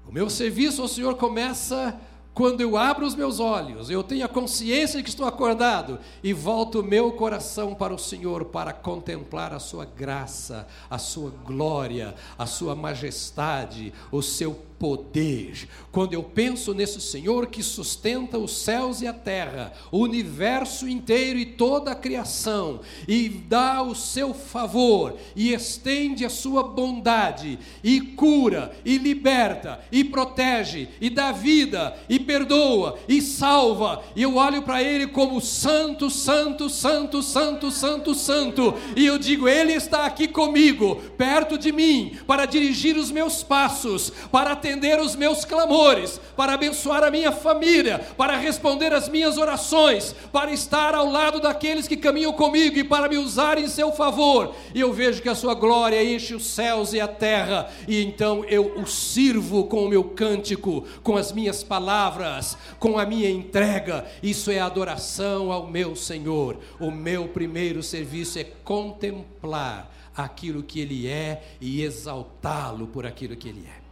O 0.08 0.12
meu 0.12 0.28
serviço 0.28 0.82
ao 0.82 0.88
Senhor 0.88 1.14
começa 1.14 1.96
quando 2.36 2.60
eu 2.60 2.76
abro 2.76 3.06
os 3.06 3.14
meus 3.14 3.40
olhos, 3.40 3.88
eu 3.88 4.02
tenho 4.02 4.22
a 4.22 4.28
consciência 4.28 4.98
de 4.98 5.04
que 5.04 5.08
estou 5.08 5.26
acordado 5.26 5.98
e 6.22 6.34
volto 6.34 6.80
o 6.80 6.84
meu 6.84 7.12
coração 7.12 7.74
para 7.74 7.94
o 7.94 7.98
Senhor 7.98 8.44
para 8.44 8.74
contemplar 8.74 9.54
a 9.54 9.58
sua 9.58 9.86
graça, 9.86 10.66
a 10.90 10.98
sua 10.98 11.30
glória, 11.30 12.14
a 12.36 12.44
sua 12.44 12.74
majestade, 12.74 13.90
o 14.12 14.20
seu 14.20 14.54
poder. 14.78 15.68
Quando 15.90 16.12
eu 16.12 16.22
penso 16.22 16.74
nesse 16.74 17.00
Senhor 17.00 17.46
que 17.46 17.62
sustenta 17.62 18.38
os 18.38 18.52
céus 18.52 19.00
e 19.00 19.06
a 19.06 19.12
terra, 19.12 19.72
o 19.90 19.98
universo 19.98 20.88
inteiro 20.88 21.38
e 21.38 21.46
toda 21.46 21.92
a 21.92 21.94
criação, 21.94 22.80
e 23.08 23.28
dá 23.28 23.82
o 23.82 23.94
seu 23.94 24.34
favor, 24.34 25.16
e 25.34 25.52
estende 25.52 26.24
a 26.24 26.30
sua 26.30 26.62
bondade, 26.62 27.58
e 27.82 28.00
cura, 28.00 28.76
e 28.84 28.98
liberta, 28.98 29.80
e 29.90 30.04
protege, 30.04 30.88
e 31.00 31.08
dá 31.08 31.32
vida, 31.32 31.96
e 32.08 32.18
perdoa, 32.18 32.98
e 33.08 33.22
salva, 33.22 34.02
e 34.14 34.22
eu 34.22 34.36
olho 34.36 34.62
para 34.62 34.82
Ele 34.82 35.06
como 35.06 35.40
santo, 35.40 36.10
santo, 36.10 36.68
santo, 36.68 37.22
santo, 37.22 37.70
santo, 37.70 38.14
santo, 38.14 38.74
e 38.94 39.06
eu 39.06 39.18
digo: 39.18 39.48
Ele 39.48 39.72
está 39.72 40.04
aqui 40.04 40.28
comigo, 40.28 40.96
perto 41.16 41.56
de 41.56 41.72
mim, 41.72 42.18
para 42.26 42.44
dirigir 42.44 42.96
os 42.96 43.10
meus 43.10 43.42
passos, 43.42 44.12
para 44.30 44.54
atender 44.66 44.98
os 44.98 45.14
meus 45.14 45.44
clamores, 45.44 46.20
para 46.36 46.54
abençoar 46.54 47.04
a 47.04 47.10
minha 47.10 47.30
família, 47.30 48.00
para 48.16 48.36
responder 48.36 48.92
as 48.92 49.08
minhas 49.08 49.38
orações, 49.38 50.14
para 50.32 50.52
estar 50.52 50.92
ao 50.94 51.08
lado 51.08 51.40
daqueles 51.40 51.86
que 51.86 51.96
caminham 51.96 52.32
comigo 52.32 52.76
e 52.76 52.84
para 52.84 53.08
me 53.08 53.16
usar 53.16 53.58
em 53.58 53.68
seu 53.68 53.92
favor. 53.92 54.54
E 54.74 54.80
eu 54.80 54.92
vejo 54.92 55.22
que 55.22 55.28
a 55.28 55.34
sua 55.36 55.54
glória 55.54 56.02
enche 56.02 56.34
os 56.34 56.46
céus 56.46 56.92
e 56.92 57.00
a 57.00 57.06
terra, 57.06 57.70
e 57.86 58.02
então 58.02 58.44
eu 58.46 58.76
o 58.76 58.86
sirvo 58.86 59.64
com 59.64 59.84
o 59.84 59.88
meu 59.88 60.02
cântico, 60.02 60.84
com 61.02 61.16
as 61.16 61.30
minhas 61.30 61.62
palavras, 61.62 62.58
com 62.80 62.98
a 62.98 63.06
minha 63.06 63.30
entrega. 63.30 64.04
Isso 64.22 64.50
é 64.50 64.58
adoração 64.58 65.52
ao 65.52 65.68
meu 65.68 65.94
Senhor. 65.94 66.58
O 66.80 66.90
meu 66.90 67.28
primeiro 67.28 67.82
serviço 67.82 68.38
é 68.38 68.44
contemplar 68.64 69.92
aquilo 70.16 70.62
que 70.62 70.80
ele 70.80 71.06
é 71.06 71.42
e 71.60 71.82
exaltá-lo 71.82 72.88
por 72.88 73.06
aquilo 73.06 73.36
que 73.36 73.48
ele 73.48 73.64
é. 73.66 73.85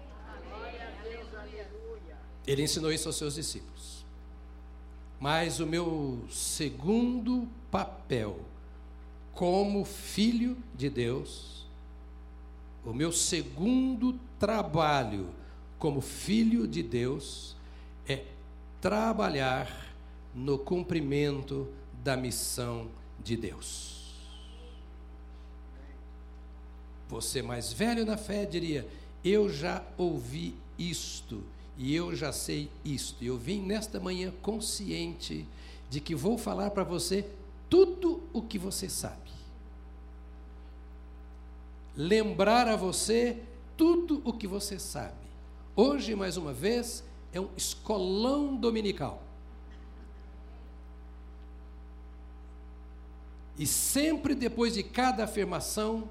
Ele 2.47 2.63
ensinou 2.63 2.93
isso 2.93 3.09
aos 3.09 3.17
seus 3.17 3.35
discípulos. 3.35 4.05
Mas 5.19 5.61
o 5.61 5.67
meu 5.67 6.23
segundo 6.31 7.49
papel 7.71 8.41
como 9.33 9.85
filho 9.85 10.57
de 10.75 10.89
Deus, 10.89 11.67
o 12.85 12.93
meu 12.93 13.11
segundo 13.11 14.19
trabalho 14.39 15.29
como 15.79 16.01
filho 16.01 16.69
de 16.69 16.83
Deus 16.83 17.57
é 18.07 18.25
trabalhar 18.81 19.95
no 20.35 20.59
cumprimento 20.59 21.69
da 22.03 22.17
missão 22.17 22.89
de 23.23 23.37
Deus. 23.37 23.95
Você 27.09 27.43
mais 27.43 27.73
velho 27.73 28.05
na 28.05 28.17
fé 28.17 28.45
diria: 28.45 28.87
Eu 29.23 29.49
já 29.49 29.83
ouvi 29.97 30.55
isto 30.79 31.43
e 31.77 31.95
eu 31.95 32.15
já 32.15 32.33
sei 32.33 32.71
isto. 32.85 33.25
Eu 33.25 33.37
vim 33.37 33.61
nesta 33.61 33.99
manhã 33.99 34.33
consciente 34.43 35.47
de 35.91 36.01
que 36.01 36.15
vou 36.15 36.39
falar 36.39 36.71
para 36.71 36.85
você 36.85 37.29
tudo 37.69 38.23
o 38.33 38.43
que 38.43 38.59
você 38.59 38.89
sabe. 38.89 39.31
Lembrar 41.97 42.69
a 42.69 42.77
você 42.77 43.39
tudo 43.77 44.21
o 44.25 44.33
que 44.33 44.47
você 44.47 44.79
sabe. 44.79 45.25
Hoje, 45.77 46.15
mais 46.15 46.37
uma 46.37 46.53
vez, 46.53 47.05
é 47.33 47.41
um 47.41 47.49
escolão 47.57 48.55
dominical. 48.55 49.23
E 53.59 53.67
sempre 53.67 54.35
depois 54.35 54.75
de 54.75 54.83
cada 54.83 55.25
afirmação, 55.25 56.09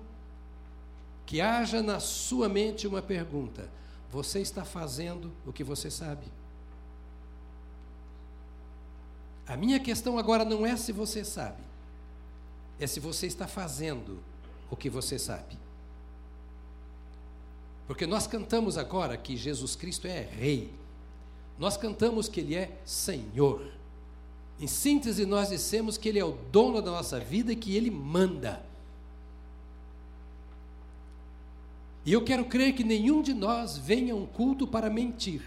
que 1.25 1.41
haja 1.41 1.81
na 1.81 1.99
sua 1.99 2.47
mente 2.47 2.87
uma 2.87 3.01
pergunta: 3.01 3.69
você 4.13 4.41
está 4.41 4.63
fazendo 4.63 5.31
o 5.43 5.51
que 5.51 5.63
você 5.63 5.89
sabe? 5.89 6.27
A 9.47 9.57
minha 9.57 9.79
questão 9.79 10.19
agora 10.19 10.45
não 10.45 10.63
é 10.63 10.77
se 10.77 10.91
você 10.91 11.25
sabe, 11.25 11.63
é 12.79 12.85
se 12.85 12.99
você 12.99 13.25
está 13.25 13.47
fazendo 13.47 14.19
o 14.69 14.75
que 14.75 14.87
você 14.87 15.17
sabe. 15.17 15.57
Porque 17.87 18.05
nós 18.05 18.27
cantamos 18.27 18.77
agora 18.77 19.17
que 19.17 19.35
Jesus 19.35 19.75
Cristo 19.75 20.05
é 20.05 20.21
Rei, 20.21 20.71
nós 21.57 21.75
cantamos 21.75 22.27
que 22.29 22.39
Ele 22.39 22.55
é 22.55 22.77
Senhor. 22.85 23.71
Em 24.59 24.67
síntese, 24.67 25.25
nós 25.25 25.49
dissemos 25.49 25.97
que 25.97 26.07
Ele 26.07 26.19
é 26.19 26.23
o 26.23 26.37
dono 26.51 26.83
da 26.83 26.91
nossa 26.91 27.19
vida 27.19 27.51
e 27.51 27.55
que 27.55 27.75
Ele 27.75 27.89
manda. 27.89 28.63
E 32.05 32.11
eu 32.11 32.23
quero 32.23 32.45
crer 32.45 32.73
que 32.73 32.83
nenhum 32.83 33.21
de 33.21 33.33
nós 33.33 33.77
venha 33.77 34.13
a 34.13 34.17
um 34.17 34.25
culto 34.25 34.67
para 34.67 34.89
mentir. 34.89 35.41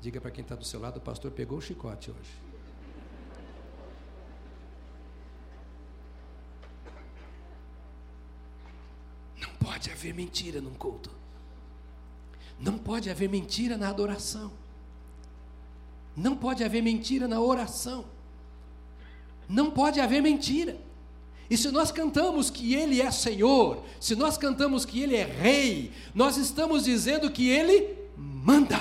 Diga 0.00 0.20
para 0.20 0.30
quem 0.30 0.42
está 0.42 0.54
do 0.54 0.64
seu 0.64 0.78
lado, 0.78 0.98
o 0.98 1.00
pastor 1.00 1.32
pegou 1.32 1.58
o 1.58 1.60
chicote 1.60 2.12
hoje. 2.12 2.46
Não 9.40 9.48
pode 9.58 9.90
haver 9.90 10.14
mentira 10.14 10.60
num 10.60 10.74
culto. 10.74 11.10
Não 12.60 12.78
pode 12.78 13.10
haver 13.10 13.28
mentira 13.28 13.76
na 13.76 13.88
adoração. 13.88 14.52
Não 16.16 16.36
pode 16.36 16.62
haver 16.62 16.82
mentira 16.82 17.26
na 17.26 17.40
oração. 17.40 18.04
Não 19.48 19.72
pode 19.72 20.00
haver 20.00 20.22
mentira. 20.22 20.85
E 21.48 21.56
se 21.56 21.70
nós 21.70 21.92
cantamos 21.92 22.50
que 22.50 22.74
Ele 22.74 23.00
é 23.00 23.10
Senhor, 23.10 23.84
se 24.00 24.16
nós 24.16 24.36
cantamos 24.36 24.84
que 24.84 25.00
Ele 25.00 25.14
é 25.14 25.24
Rei, 25.24 25.92
nós 26.14 26.36
estamos 26.36 26.84
dizendo 26.84 27.30
que 27.30 27.48
Ele 27.48 27.96
manda. 28.16 28.80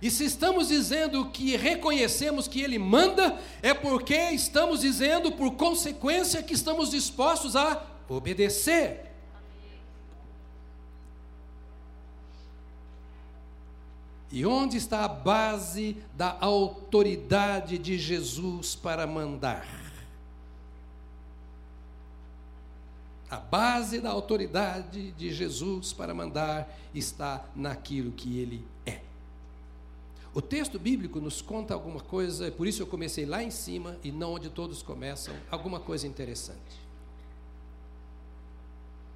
E 0.00 0.10
se 0.10 0.24
estamos 0.24 0.66
dizendo 0.66 1.26
que 1.30 1.56
reconhecemos 1.56 2.48
que 2.48 2.60
Ele 2.60 2.76
manda, 2.76 3.38
é 3.62 3.72
porque 3.72 4.16
estamos 4.30 4.80
dizendo, 4.80 5.30
por 5.30 5.52
consequência, 5.52 6.42
que 6.42 6.54
estamos 6.54 6.90
dispostos 6.90 7.54
a 7.54 7.86
obedecer. 8.08 9.11
E 14.32 14.46
onde 14.46 14.78
está 14.78 15.04
a 15.04 15.08
base 15.08 15.94
da 16.16 16.38
autoridade 16.40 17.76
de 17.76 17.98
Jesus 17.98 18.74
para 18.74 19.06
mandar? 19.06 19.68
A 23.30 23.36
base 23.36 24.00
da 24.00 24.08
autoridade 24.08 25.12
de 25.12 25.30
Jesus 25.30 25.92
para 25.92 26.14
mandar 26.14 26.74
está 26.94 27.44
naquilo 27.54 28.10
que 28.12 28.38
ele 28.38 28.64
é. 28.86 29.02
O 30.34 30.40
texto 30.40 30.78
bíblico 30.78 31.20
nos 31.20 31.42
conta 31.42 31.74
alguma 31.74 32.00
coisa, 32.00 32.50
por 32.50 32.66
isso 32.66 32.80
eu 32.80 32.86
comecei 32.86 33.26
lá 33.26 33.42
em 33.42 33.50
cima 33.50 33.98
e 34.02 34.10
não 34.10 34.32
onde 34.32 34.48
todos 34.48 34.82
começam, 34.82 35.34
alguma 35.50 35.78
coisa 35.78 36.06
interessante. 36.06 36.80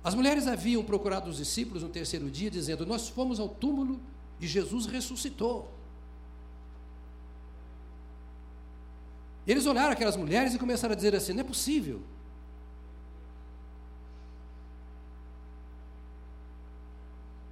As 0.04 0.14
mulheres 0.14 0.46
haviam 0.46 0.84
procurado 0.84 1.30
os 1.30 1.38
discípulos 1.38 1.82
no 1.82 1.88
terceiro 1.88 2.30
dia, 2.30 2.50
dizendo: 2.50 2.84
Nós 2.84 3.08
fomos 3.08 3.40
ao 3.40 3.48
túmulo 3.48 3.98
e 4.40 4.46
Jesus 4.46 4.86
ressuscitou. 4.86 5.70
Eles 9.46 9.64
olharam 9.66 9.92
aquelas 9.92 10.16
mulheres 10.16 10.54
e 10.54 10.58
começaram 10.58 10.92
a 10.92 10.96
dizer 10.96 11.14
assim: 11.14 11.32
não 11.32 11.40
é 11.40 11.44
possível. 11.44 12.02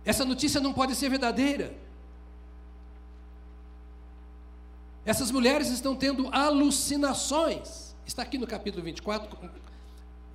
Essa 0.04 0.24
notícia 0.24 0.60
não 0.60 0.72
pode 0.72 0.94
ser 0.94 1.08
verdadeira. 1.08 1.74
Essas 5.06 5.30
mulheres 5.30 5.68
estão 5.68 5.94
tendo 5.94 6.28
alucinações. 6.32 7.94
Está 8.06 8.22
aqui 8.22 8.36
no 8.36 8.46
capítulo 8.46 8.84
24 8.84 9.50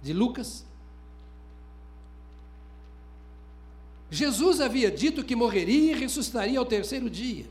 de 0.01 0.13
Lucas. 0.13 0.65
Jesus 4.11 4.59
havia 4.59 4.89
dito 4.89 5.23
que 5.23 5.35
morreria 5.35 5.91
e 5.91 5.99
ressuscitaria 5.99 6.57
ao 6.57 6.65
terceiro 6.65 7.09
dia. 7.09 7.45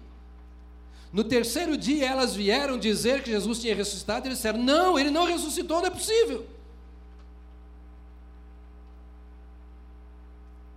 No 1.13 1.25
terceiro 1.25 1.77
dia 1.77 2.07
elas 2.07 2.35
vieram 2.35 2.79
dizer 2.79 3.23
que 3.23 3.31
Jesus 3.31 3.61
tinha 3.61 3.75
ressuscitado 3.75 4.27
e 4.27 4.29
eles 4.29 4.39
disseram: 4.39 4.63
Não, 4.63 4.99
ele 4.99 5.11
não 5.11 5.25
ressuscitou, 5.25 5.79
não 5.79 5.87
é 5.87 5.91
possível. 5.91 6.47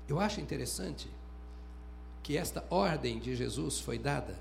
Eu 0.07 0.19
acho 0.19 0.41
interessante 0.41 1.09
que 2.21 2.37
esta 2.37 2.65
ordem 2.69 3.17
de 3.17 3.35
Jesus 3.35 3.79
foi 3.79 3.97
dada 3.97 4.37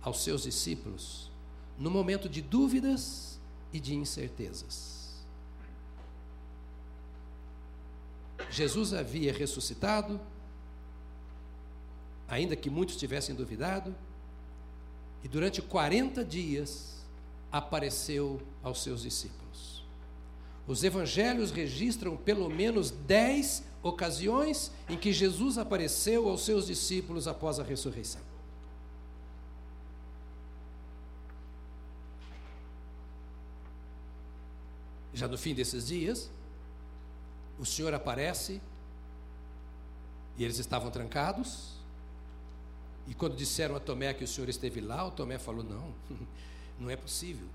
aos 0.00 0.22
seus 0.22 0.42
discípulos 0.42 1.30
no 1.78 1.90
momento 1.90 2.28
de 2.28 2.42
dúvidas 2.42 3.40
e 3.72 3.80
de 3.80 3.94
incertezas. 3.94 4.91
Jesus 8.52 8.92
havia 8.92 9.32
ressuscitado, 9.32 10.20
ainda 12.28 12.54
que 12.54 12.68
muitos 12.68 12.96
tivessem 12.96 13.34
duvidado, 13.34 13.94
e 15.24 15.28
durante 15.28 15.62
40 15.62 16.22
dias 16.22 17.02
apareceu 17.50 18.42
aos 18.62 18.82
seus 18.82 19.02
discípulos. 19.02 19.82
Os 20.66 20.84
evangelhos 20.84 21.50
registram 21.50 22.14
pelo 22.14 22.50
menos 22.50 22.90
dez 22.90 23.64
ocasiões 23.82 24.70
em 24.88 24.98
que 24.98 25.12
Jesus 25.12 25.56
apareceu 25.56 26.28
aos 26.28 26.44
seus 26.44 26.66
discípulos 26.66 27.26
após 27.26 27.58
a 27.58 27.62
ressurreição. 27.62 28.20
Já 35.14 35.26
no 35.26 35.38
fim 35.38 35.54
desses 35.54 35.86
dias, 35.86 36.30
o 37.58 37.64
Senhor 37.64 37.92
aparece 37.94 38.60
e 40.36 40.44
eles 40.44 40.58
estavam 40.58 40.90
trancados. 40.90 41.72
E 43.06 43.14
quando 43.14 43.36
disseram 43.36 43.76
a 43.76 43.80
Tomé 43.80 44.14
que 44.14 44.24
o 44.24 44.28
Senhor 44.28 44.48
esteve 44.48 44.80
lá, 44.80 45.04
o 45.06 45.10
Tomé 45.10 45.38
falou: 45.38 45.62
Não, 45.62 45.94
não 46.78 46.90
é 46.90 46.96
possível 46.96 47.46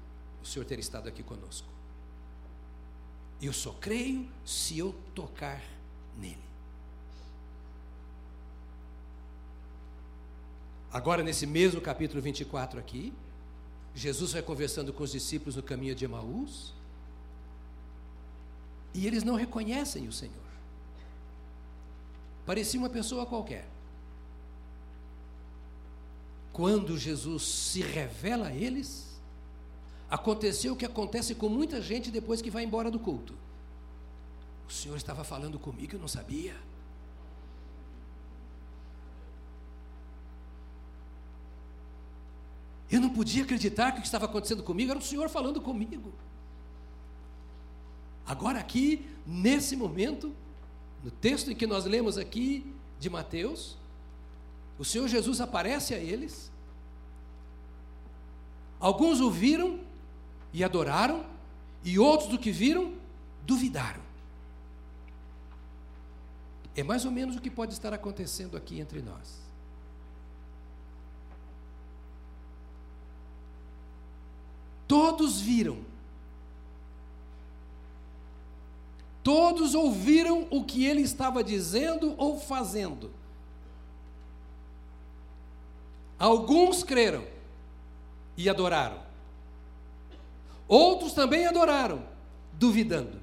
o 0.42 0.46
Senhor 0.46 0.66
ter 0.66 0.80
estado 0.80 1.08
aqui 1.08 1.24
conosco. 1.24 1.68
Eu 3.42 3.54
só 3.54 3.72
creio 3.74 4.28
se 4.46 4.78
eu 4.78 4.96
tocar 5.14 5.64
nele. 6.18 6.48
Agora, 10.92 11.22
nesse 11.22 11.46
mesmo 11.46 11.80
capítulo 11.80 12.22
24 12.22 12.80
aqui, 12.80 13.14
Jesus 13.94 14.32
vai 14.32 14.42
conversando 14.42 14.94
com 14.94 15.04
os 15.04 15.12
discípulos 15.12 15.56
no 15.56 15.64
caminho 15.64 15.94
de 15.94 16.06
Emaús, 16.06 16.74
e 18.98 19.06
eles 19.06 19.24
não 19.24 19.36
reconhecem 19.36 20.08
o 20.08 20.12
Senhor. 20.12 20.34
Parecia 22.48 22.80
uma 22.80 22.90
pessoa 22.90 23.28
qualquer. 23.28 23.70
Quando 26.52 26.98
Jesus 26.98 27.44
se 27.44 27.82
revela 27.82 28.48
a 28.48 28.56
eles, 28.56 29.20
aconteceu 30.10 30.74
o 30.74 30.76
que 30.76 30.86
acontece 30.86 31.36
com 31.36 31.48
muita 31.48 31.80
gente 31.80 32.10
depois 32.10 32.42
que 32.42 32.50
vai 32.50 32.64
embora 32.64 32.90
do 32.90 32.98
culto. 32.98 33.36
O 34.68 34.74
Senhor 34.74 34.98
estava 34.98 35.24
falando 35.24 35.60
comigo, 35.60 35.96
eu 35.96 36.00
não 36.00 36.08
sabia. 36.08 36.56
Eu 42.90 43.00
não 43.00 43.10
podia 43.12 43.44
acreditar 43.44 43.92
que 43.92 44.00
o 44.00 44.02
que 44.02 44.08
estava 44.08 44.26
acontecendo 44.26 44.64
comigo 44.64 44.90
era 44.90 45.00
o 45.00 45.04
Senhor 45.04 45.30
falando 45.30 45.62
comigo. 45.62 46.12
Agora, 48.28 48.60
aqui, 48.60 49.08
nesse 49.26 49.76
momento, 49.76 50.36
no 51.02 51.10
texto 51.10 51.50
em 51.50 51.56
que 51.56 51.66
nós 51.66 51.86
lemos 51.86 52.18
aqui 52.18 52.76
de 53.00 53.10
Mateus, 53.10 53.78
o 54.78 54.84
Senhor 54.84 55.08
Jesus 55.08 55.40
aparece 55.40 55.94
a 55.94 55.98
eles. 55.98 56.52
Alguns 58.80 59.22
o 59.22 59.32
viram 59.32 59.80
e 60.54 60.64
adoraram, 60.64 61.26
e 61.84 61.98
outros 61.98 62.30
do 62.30 62.38
que 62.38 62.52
viram 62.52 62.94
duvidaram. 63.46 64.02
É 66.76 66.84
mais 66.84 67.06
ou 67.06 67.12
menos 67.12 67.38
o 67.38 67.42
que 67.42 67.50
pode 67.50 67.74
estar 67.74 67.94
acontecendo 67.94 68.58
aqui 68.58 68.80
entre 68.80 69.02
nós. 69.02 69.40
Todos 74.88 75.42
viram. 75.42 75.80
Todos 79.28 79.76
ouviram 79.76 80.48
o 80.50 80.64
que 80.64 80.86
ele 80.86 81.02
estava 81.02 81.44
dizendo 81.44 82.16
ou 82.18 82.40
fazendo. 82.40 83.12
Alguns 86.18 86.82
creram 86.82 87.26
e 88.38 88.48
adoraram. 88.48 89.02
Outros 90.66 91.12
também 91.12 91.46
adoraram, 91.46 92.08
duvidando. 92.54 93.20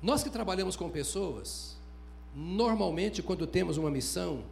Nós 0.00 0.22
que 0.22 0.30
trabalhamos 0.30 0.76
com 0.76 0.88
pessoas, 0.88 1.76
normalmente 2.32 3.20
quando 3.20 3.48
temos 3.48 3.76
uma 3.76 3.90
missão 3.90 4.44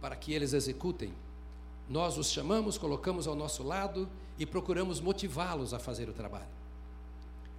para 0.00 0.16
que 0.16 0.32
eles 0.32 0.52
executem, 0.52 1.14
nós 1.88 2.18
os 2.18 2.28
chamamos, 2.28 2.76
colocamos 2.76 3.28
ao 3.28 3.36
nosso 3.36 3.62
lado 3.62 4.08
e 4.36 4.44
procuramos 4.44 5.00
motivá-los 5.00 5.72
a 5.72 5.78
fazer 5.78 6.08
o 6.08 6.12
trabalho. 6.12 6.55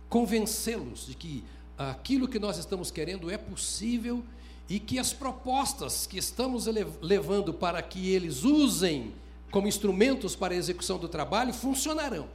Convencê-los 0.09 1.07
de 1.07 1.15
que 1.15 1.43
aquilo 1.77 2.27
que 2.27 2.39
nós 2.39 2.57
estamos 2.57 2.89
querendo 2.89 3.29
é 3.29 3.37
possível 3.37 4.23
e 4.69 4.79
que 4.79 4.99
as 4.99 5.13
propostas 5.13 6.05
que 6.05 6.17
estamos 6.17 6.65
levando 7.01 7.53
para 7.53 7.81
que 7.81 8.09
eles 8.09 8.43
usem 8.43 9.13
como 9.51 9.67
instrumentos 9.67 10.35
para 10.35 10.53
a 10.53 10.57
execução 10.57 10.97
do 10.97 11.07
trabalho 11.07 11.53
funcionarão. 11.53 12.27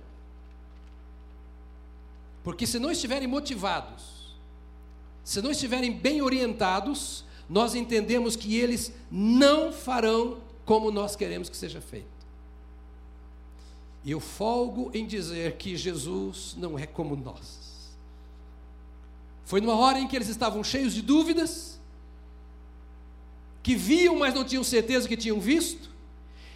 Porque 2.43 2.67
se 2.67 2.79
não 2.79 2.91
estiverem 2.91 3.29
motivados, 3.29 4.35
se 5.23 5.41
não 5.41 5.51
estiverem 5.51 5.93
bem 5.93 6.23
orientados, 6.23 7.25
nós 7.49 7.75
entendemos 7.75 8.35
que 8.35 8.57
eles 8.57 8.93
não 9.11 9.73
farão 9.73 10.39
como 10.65 10.91
nós 10.91 11.15
queremos 11.15 11.49
que 11.49 11.57
seja 11.57 11.81
feito. 11.81 12.07
E 14.05 14.11
eu 14.11 14.19
folgo 14.19 14.91
em 14.93 15.07
dizer 15.07 15.57
que 15.57 15.77
Jesus 15.77 16.57
não 16.59 16.79
é 16.79 16.87
como 16.87 17.15
nós. 17.15 17.62
Foi 19.45 19.61
numa 19.61 19.77
hora 19.77 19.99
em 19.99 20.07
que 20.07 20.17
eles 20.17 20.29
estavam 20.29 20.63
cheios 20.63 20.95
de 20.95 21.03
dúvidas, 21.03 21.79
que 23.63 23.75
viam, 23.75 24.17
mas 24.17 24.35
não 24.35 24.45
tinham 24.45 24.65
certeza 24.65 25.09
que 25.09 25.17
tinham 25.17 25.39
visto, 25.41 25.91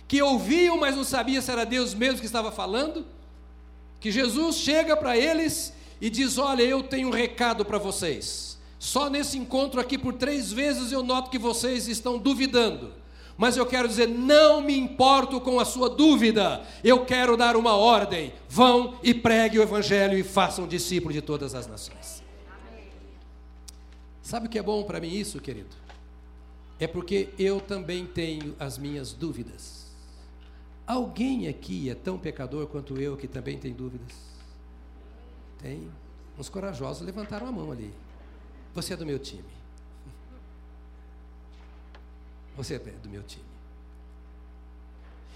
que 0.08 0.20
ouviam, 0.22 0.76
mas 0.78 0.96
não 0.96 1.04
sabiam 1.04 1.42
se 1.42 1.50
era 1.50 1.64
Deus 1.64 1.94
mesmo 1.94 2.20
que 2.20 2.26
estava 2.26 2.50
falando, 2.50 3.06
que 4.00 4.10
Jesus 4.10 4.56
chega 4.56 4.96
para 4.96 5.16
eles 5.16 5.72
e 6.00 6.10
diz: 6.10 6.38
Olha, 6.38 6.62
eu 6.62 6.82
tenho 6.82 7.08
um 7.08 7.12
recado 7.12 7.64
para 7.64 7.78
vocês. 7.78 8.56
Só 8.78 9.08
nesse 9.08 9.38
encontro 9.38 9.80
aqui, 9.80 9.96
por 9.96 10.12
três 10.12 10.52
vezes, 10.52 10.92
eu 10.92 11.02
noto 11.02 11.30
que 11.30 11.38
vocês 11.38 11.88
estão 11.88 12.18
duvidando. 12.18 12.92
Mas 13.36 13.56
eu 13.56 13.66
quero 13.66 13.86
dizer, 13.86 14.08
não 14.08 14.62
me 14.62 14.78
importo 14.78 15.40
com 15.40 15.60
a 15.60 15.64
sua 15.64 15.90
dúvida, 15.90 16.62
eu 16.82 17.04
quero 17.04 17.36
dar 17.36 17.56
uma 17.56 17.74
ordem: 17.74 18.32
vão 18.48 18.98
e 19.02 19.12
pregue 19.12 19.58
o 19.58 19.62
Evangelho 19.62 20.18
e 20.18 20.22
façam 20.22 20.66
discípulos 20.66 21.14
de 21.14 21.20
todas 21.20 21.54
as 21.54 21.66
nações. 21.66 22.25
Sabe 24.26 24.48
o 24.48 24.50
que 24.50 24.58
é 24.58 24.62
bom 24.62 24.82
para 24.82 24.98
mim 24.98 25.14
isso, 25.14 25.40
querido? 25.40 25.68
É 26.80 26.88
porque 26.88 27.28
eu 27.38 27.60
também 27.60 28.04
tenho 28.04 28.56
as 28.58 28.76
minhas 28.76 29.12
dúvidas. 29.12 29.86
Alguém 30.84 31.46
aqui 31.46 31.88
é 31.88 31.94
tão 31.94 32.18
pecador 32.18 32.66
quanto 32.66 33.00
eu 33.00 33.16
que 33.16 33.28
também 33.28 33.56
tem 33.56 33.72
dúvidas? 33.72 34.12
Tem. 35.62 35.88
Uns 36.36 36.48
corajosos 36.48 37.06
levantaram 37.06 37.46
a 37.46 37.52
mão 37.52 37.70
ali. 37.70 37.94
Você 38.74 38.94
é 38.94 38.96
do 38.96 39.06
meu 39.06 39.20
time. 39.20 39.44
Você 42.56 42.74
é 42.74 42.78
do 42.80 43.08
meu 43.08 43.22
time. 43.22 43.46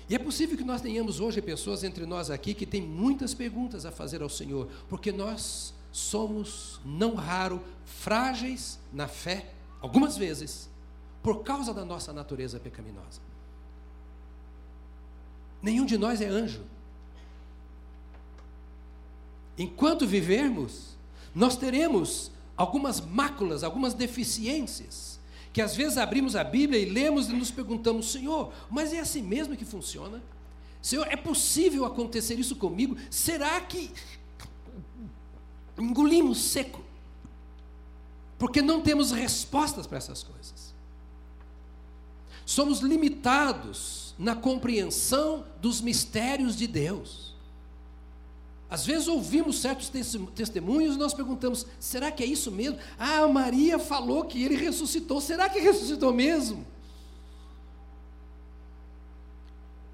E 0.09 0.17
é 0.17 0.19
possível 0.19 0.59
que 0.59 0.65
nós 0.65 0.83
tenhamos 0.83 1.21
hoje 1.21 1.41
pessoas 1.41 1.85
entre 1.85 2.05
nós 2.07 2.29
aqui 2.29 2.55
que 2.55 2.67
têm 2.67 2.83
muitas 2.83 3.35
perguntas 3.35 3.87
a 3.87 3.93
fazer 3.93 4.21
ao 4.21 4.29
Senhor, 4.29 4.69
porque 4.89 5.13
nós 5.13 5.73
somos, 5.93 6.81
não 6.85 7.15
raro, 7.15 7.63
frágeis 7.85 8.79
na 8.93 9.09
fé, 9.09 9.53
algumas 9.81 10.17
vezes, 10.17 10.69
por 11.23 11.43
causa 11.43 11.75
da 11.75 11.85
nossa 11.85 12.13
natureza 12.13 12.59
pecaminosa. 12.59 13.21
Nenhum 15.63 15.85
de 15.85 15.99
nós 15.99 16.21
é 16.21 16.27
anjo. 16.27 16.63
Enquanto 19.59 20.07
vivermos, 20.07 20.97
nós 21.35 21.57
teremos 21.57 22.31
algumas 22.57 23.01
máculas, 23.01 23.63
algumas 23.63 23.93
deficiências, 23.93 25.21
que 25.53 25.61
às 25.61 25.77
vezes 25.77 25.99
abrimos 25.99 26.37
a 26.37 26.45
Bíblia 26.45 26.81
e 26.81 26.87
lemos 26.87 27.29
e 27.29 27.33
nos 27.33 27.51
perguntamos: 27.51 28.11
Senhor, 28.11 28.53
mas 28.71 28.93
é 28.93 29.01
assim 29.01 29.23
mesmo 29.23 29.57
que 29.57 29.65
funciona? 29.65 30.23
Senhor, 30.81 31.07
é 31.11 31.17
possível 31.17 31.85
acontecer 31.85 32.39
isso 32.39 32.57
comigo? 32.57 32.97
Será 33.11 33.61
que 33.61 33.91
engolimos 35.83 36.39
seco? 36.39 36.83
Porque 38.39 38.63
não 38.63 38.81
temos 38.81 39.11
respostas 39.11 39.87
para 39.87 39.99
essas 39.99 40.23
coisas. 40.23 40.75
Somos 42.47 42.81
limitados 42.81 44.15
na 44.19 44.35
compreensão 44.35 45.45
dos 45.61 45.81
mistérios 45.81 46.57
de 46.57 46.67
Deus. 46.67 47.35
Às 48.69 48.87
vezes 48.87 49.09
ouvimos 49.09 49.61
certos 49.61 49.91
testemunhos 50.35 50.95
e 50.95 50.99
nós 50.99 51.13
perguntamos: 51.13 51.67
será 51.79 52.11
que 52.13 52.23
é 52.23 52.27
isso 52.27 52.51
mesmo? 52.53 52.79
Ah, 52.99 53.27
Maria 53.27 53.79
falou 53.79 54.25
que 54.25 54.43
ele 54.43 54.57
ressuscitou, 54.57 55.21
será 55.21 55.49
que 55.49 55.59
ressuscitou 55.59 56.13
mesmo? 56.13 56.65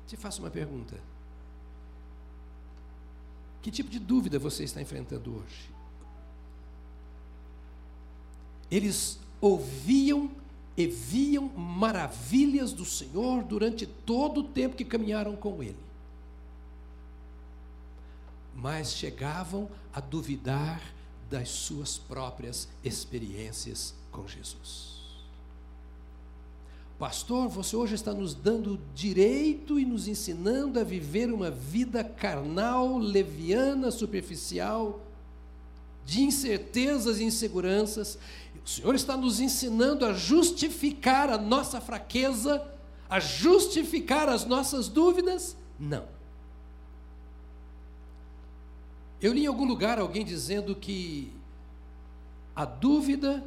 Te 0.07 0.17
faço 0.17 0.41
uma 0.41 0.51
pergunta: 0.51 0.99
que 3.63 3.71
tipo 3.71 3.91
de 3.91 3.99
dúvida 3.99 4.39
você 4.39 4.65
está 4.65 4.81
enfrentando 4.81 5.37
hoje? 5.37 5.76
Eles 8.71 9.19
ouviam 9.41 10.31
e 10.77 10.87
viam 10.87 11.49
maravilhas 11.57 12.73
do 12.73 12.85
Senhor 12.85 13.43
durante 13.45 13.87
todo 13.87 14.41
o 14.41 14.45
tempo 14.45 14.77
que 14.77 14.85
caminharam 14.85 15.35
com 15.37 15.63
Ele. 15.63 15.87
mas 18.57 18.95
chegavam 18.95 19.69
a 19.93 20.01
duvidar 20.01 20.83
das 21.31 21.51
suas 21.51 21.99
próprias 21.99 22.69
experiências 22.83 23.95
com 24.11 24.27
Jesus. 24.27 24.97
Pastor, 26.99 27.49
você 27.49 27.77
hoje 27.77 27.95
está 27.95 28.15
nos 28.15 28.35
dando 28.35 28.81
direito 28.95 29.79
e 29.79 29.85
nos 29.85 30.09
ensinando 30.09 30.81
a 30.81 30.85
viver 30.85 31.31
uma 31.31 31.51
vida 31.51 32.03
carnal, 32.03 32.97
leviana, 32.97 33.91
superficial, 33.91 35.03
de 36.07 36.23
incertezas 36.23 37.19
e 37.19 37.25
inseguranças. 37.25 38.19
O 38.67 38.69
Senhor 38.69 38.97
está 38.97 39.17
nos 39.17 39.39
ensinando 39.39 40.05
a 40.05 40.13
justificar 40.13 41.31
a 41.31 41.39
nossa 41.39 41.81
fraqueza, 41.81 42.67
a 43.09 43.21
justificar 43.21 44.29
as 44.29 44.45
nossas 44.45 44.89
dúvidas? 44.89 45.57
Não. 45.79 46.05
Eu 49.23 49.33
li 49.33 49.45
em 49.45 49.47
algum 49.47 49.65
lugar 49.65 50.01
alguém 50.01 50.25
dizendo 50.25 50.75
que 50.75 51.33
a 52.57 52.65
dúvida 52.65 53.45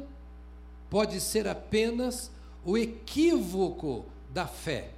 pode 0.88 1.20
ser 1.20 1.46
apenas 1.46 2.30
o 2.64 2.78
equívoco 2.78 4.06
da 4.32 4.46
fé 4.46 4.94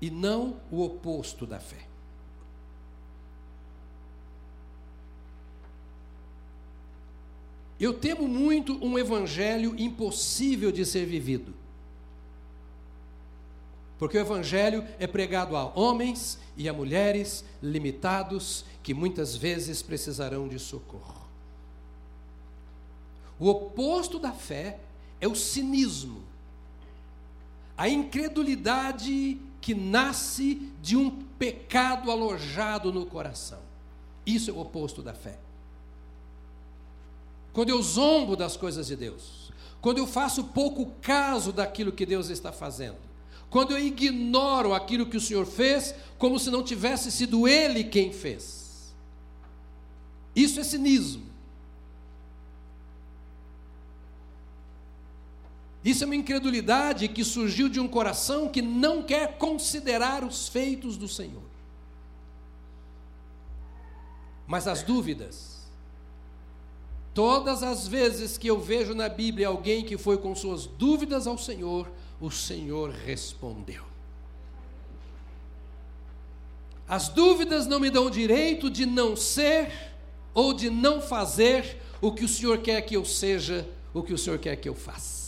e 0.00 0.12
não 0.12 0.60
o 0.70 0.80
oposto 0.80 1.44
da 1.44 1.58
fé. 1.58 1.85
Eu 7.78 7.94
temo 7.94 8.26
muito 8.26 8.82
um 8.84 8.98
evangelho 8.98 9.74
impossível 9.78 10.72
de 10.72 10.84
ser 10.84 11.04
vivido. 11.06 11.54
Porque 13.98 14.18
o 14.18 14.20
Evangelho 14.20 14.86
é 14.98 15.06
pregado 15.06 15.56
a 15.56 15.64
homens 15.74 16.38
e 16.56 16.68
a 16.68 16.72
mulheres 16.72 17.44
limitados 17.62 18.64
que 18.82 18.92
muitas 18.92 19.34
vezes 19.34 19.80
precisarão 19.80 20.48
de 20.48 20.58
socorro. 20.58 21.26
O 23.38 23.48
oposto 23.48 24.18
da 24.18 24.32
fé 24.32 24.78
é 25.20 25.26
o 25.26 25.34
cinismo, 25.34 26.22
a 27.76 27.88
incredulidade 27.88 29.38
que 29.60 29.74
nasce 29.74 30.70
de 30.80 30.96
um 30.96 31.10
pecado 31.38 32.10
alojado 32.10 32.92
no 32.92 33.04
coração. 33.06 33.60
Isso 34.24 34.50
é 34.50 34.52
o 34.52 34.60
oposto 34.60 35.02
da 35.02 35.12
fé. 35.12 35.38
Quando 37.56 37.70
eu 37.70 37.80
zombo 37.80 38.36
das 38.36 38.54
coisas 38.54 38.86
de 38.86 38.94
Deus, 38.94 39.50
quando 39.80 39.96
eu 39.96 40.06
faço 40.06 40.44
pouco 40.44 40.92
caso 41.00 41.54
daquilo 41.54 41.90
que 41.90 42.04
Deus 42.04 42.28
está 42.28 42.52
fazendo, 42.52 42.98
quando 43.48 43.70
eu 43.70 43.78
ignoro 43.78 44.74
aquilo 44.74 45.06
que 45.06 45.16
o 45.16 45.20
Senhor 45.22 45.46
fez, 45.46 45.94
como 46.18 46.38
se 46.38 46.50
não 46.50 46.62
tivesse 46.62 47.10
sido 47.10 47.48
Ele 47.48 47.82
quem 47.82 48.12
fez. 48.12 48.94
Isso 50.34 50.60
é 50.60 50.64
cinismo. 50.64 51.24
Isso 55.82 56.04
é 56.04 56.06
uma 56.06 56.14
incredulidade 56.14 57.08
que 57.08 57.24
surgiu 57.24 57.70
de 57.70 57.80
um 57.80 57.88
coração 57.88 58.50
que 58.50 58.60
não 58.60 59.02
quer 59.02 59.38
considerar 59.38 60.22
os 60.22 60.46
feitos 60.46 60.98
do 60.98 61.08
Senhor. 61.08 61.48
Mas 64.46 64.68
as 64.68 64.82
dúvidas, 64.82 65.55
todas 67.16 67.62
as 67.62 67.88
vezes 67.88 68.36
que 68.36 68.46
eu 68.46 68.60
vejo 68.60 68.94
na 68.94 69.08
Bíblia 69.08 69.48
alguém 69.48 69.82
que 69.82 69.96
foi 69.96 70.18
com 70.18 70.34
suas 70.34 70.66
dúvidas 70.66 71.26
ao 71.26 71.38
Senhor, 71.38 71.90
o 72.20 72.30
Senhor 72.30 72.90
respondeu. 72.90 73.82
As 76.86 77.08
dúvidas 77.08 77.66
não 77.66 77.80
me 77.80 77.88
dão 77.88 78.10
direito 78.10 78.68
de 78.68 78.84
não 78.84 79.16
ser 79.16 79.72
ou 80.34 80.52
de 80.52 80.68
não 80.68 81.00
fazer 81.00 81.80
o 82.02 82.12
que 82.12 82.22
o 82.22 82.28
Senhor 82.28 82.58
quer 82.58 82.82
que 82.82 82.94
eu 82.94 83.04
seja, 83.06 83.66
o 83.94 84.02
que 84.02 84.12
o 84.12 84.18
Senhor 84.18 84.38
quer 84.38 84.54
que 84.56 84.68
eu 84.68 84.74
faça. 84.74 85.25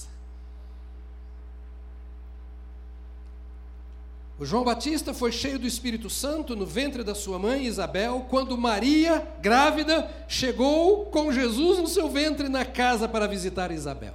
O 4.39 4.47
João 4.47 4.63
Batista 4.63 5.13
foi 5.13 5.33
cheio 5.33 5.59
do 5.59 5.67
Espírito 5.67 6.09
Santo 6.09 6.55
no 6.55 6.65
ventre 6.65 7.03
da 7.03 7.15
sua 7.15 7.41
mãe 7.41 7.67
Isabel, 7.67 8.25
quando 8.31 8.57
Maria, 8.57 9.27
grávida, 9.41 10.09
chegou 10.29 11.07
com 11.07 11.33
Jesus 11.33 11.79
no 11.79 11.89
seu 11.89 12.09
ventre 12.09 12.49
na 12.49 12.65
casa 12.65 13.09
para 13.09 13.27
visitar 13.27 13.73
Isabel. 13.73 14.15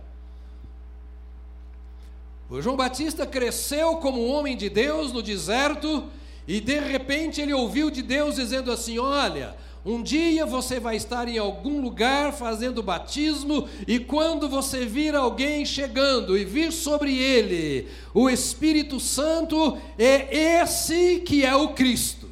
O 2.50 2.62
João 2.62 2.78
Batista 2.78 3.26
cresceu 3.26 3.98
como 3.98 4.26
um 4.26 4.32
homem 4.32 4.56
de 4.56 4.70
Deus 4.70 5.12
no 5.12 5.22
deserto 5.22 6.08
e 6.48 6.62
de 6.62 6.80
repente 6.80 7.42
ele 7.42 7.54
ouviu 7.54 7.90
de 7.90 8.02
Deus 8.02 8.36
dizendo 8.36 8.72
assim: 8.72 9.00
Olha, 9.00 9.58
um 9.86 10.02
dia 10.02 10.46
você 10.46 10.80
vai 10.80 10.96
estar 10.96 11.28
em 11.28 11.38
algum 11.38 11.82
lugar 11.82 12.32
fazendo 12.32 12.82
batismo, 12.82 13.68
e 13.88 14.00
quando 14.00 14.48
você 14.48 14.86
vir 14.86 15.16
alguém 15.16 15.66
chegando 15.66 16.38
e 16.38 16.46
vir 16.46 16.72
sobre 16.72 17.18
ele 17.18 17.88
o 18.14 18.30
Espírito 18.30 19.00
Santo, 19.00 19.78
é 19.98 20.62
esse 20.62 21.20
que 21.20 21.44
é 21.44 21.56
o 21.56 21.70
Cristo. 21.70 22.30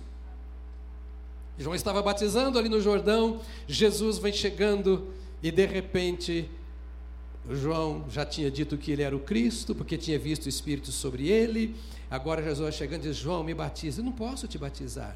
João 1.58 1.76
estava 1.76 2.02
batizando 2.02 2.58
ali 2.58 2.70
no 2.70 2.82
Jordão, 2.82 3.40
Jesus 3.68 4.18
vem 4.18 4.34
chegando 4.34 5.10
e 5.44 5.52
de 5.52 5.66
repente 5.66 6.50
João 7.50 8.06
já 8.10 8.26
tinha 8.26 8.50
dito 8.50 8.78
que 8.78 8.92
ele 8.92 9.02
era 9.02 9.16
o 9.16 9.20
Cristo, 9.20 9.74
porque 9.74 9.98
tinha 9.98 10.18
visto 10.18 10.46
o 10.46 10.50
Espírito 10.50 10.92
sobre 10.92 11.28
ele. 11.28 11.76
Agora 12.10 12.42
Jesus 12.42 12.62
vai 12.62 12.72
chegando 12.72 13.06
e 13.06 13.10
diz: 13.10 13.18
João, 13.18 13.44
me 13.44 13.54
batiza. 13.54 14.02
Eu 14.02 14.06
não 14.06 14.12
posso 14.12 14.48
te 14.48 14.58
batizar. 14.58 15.16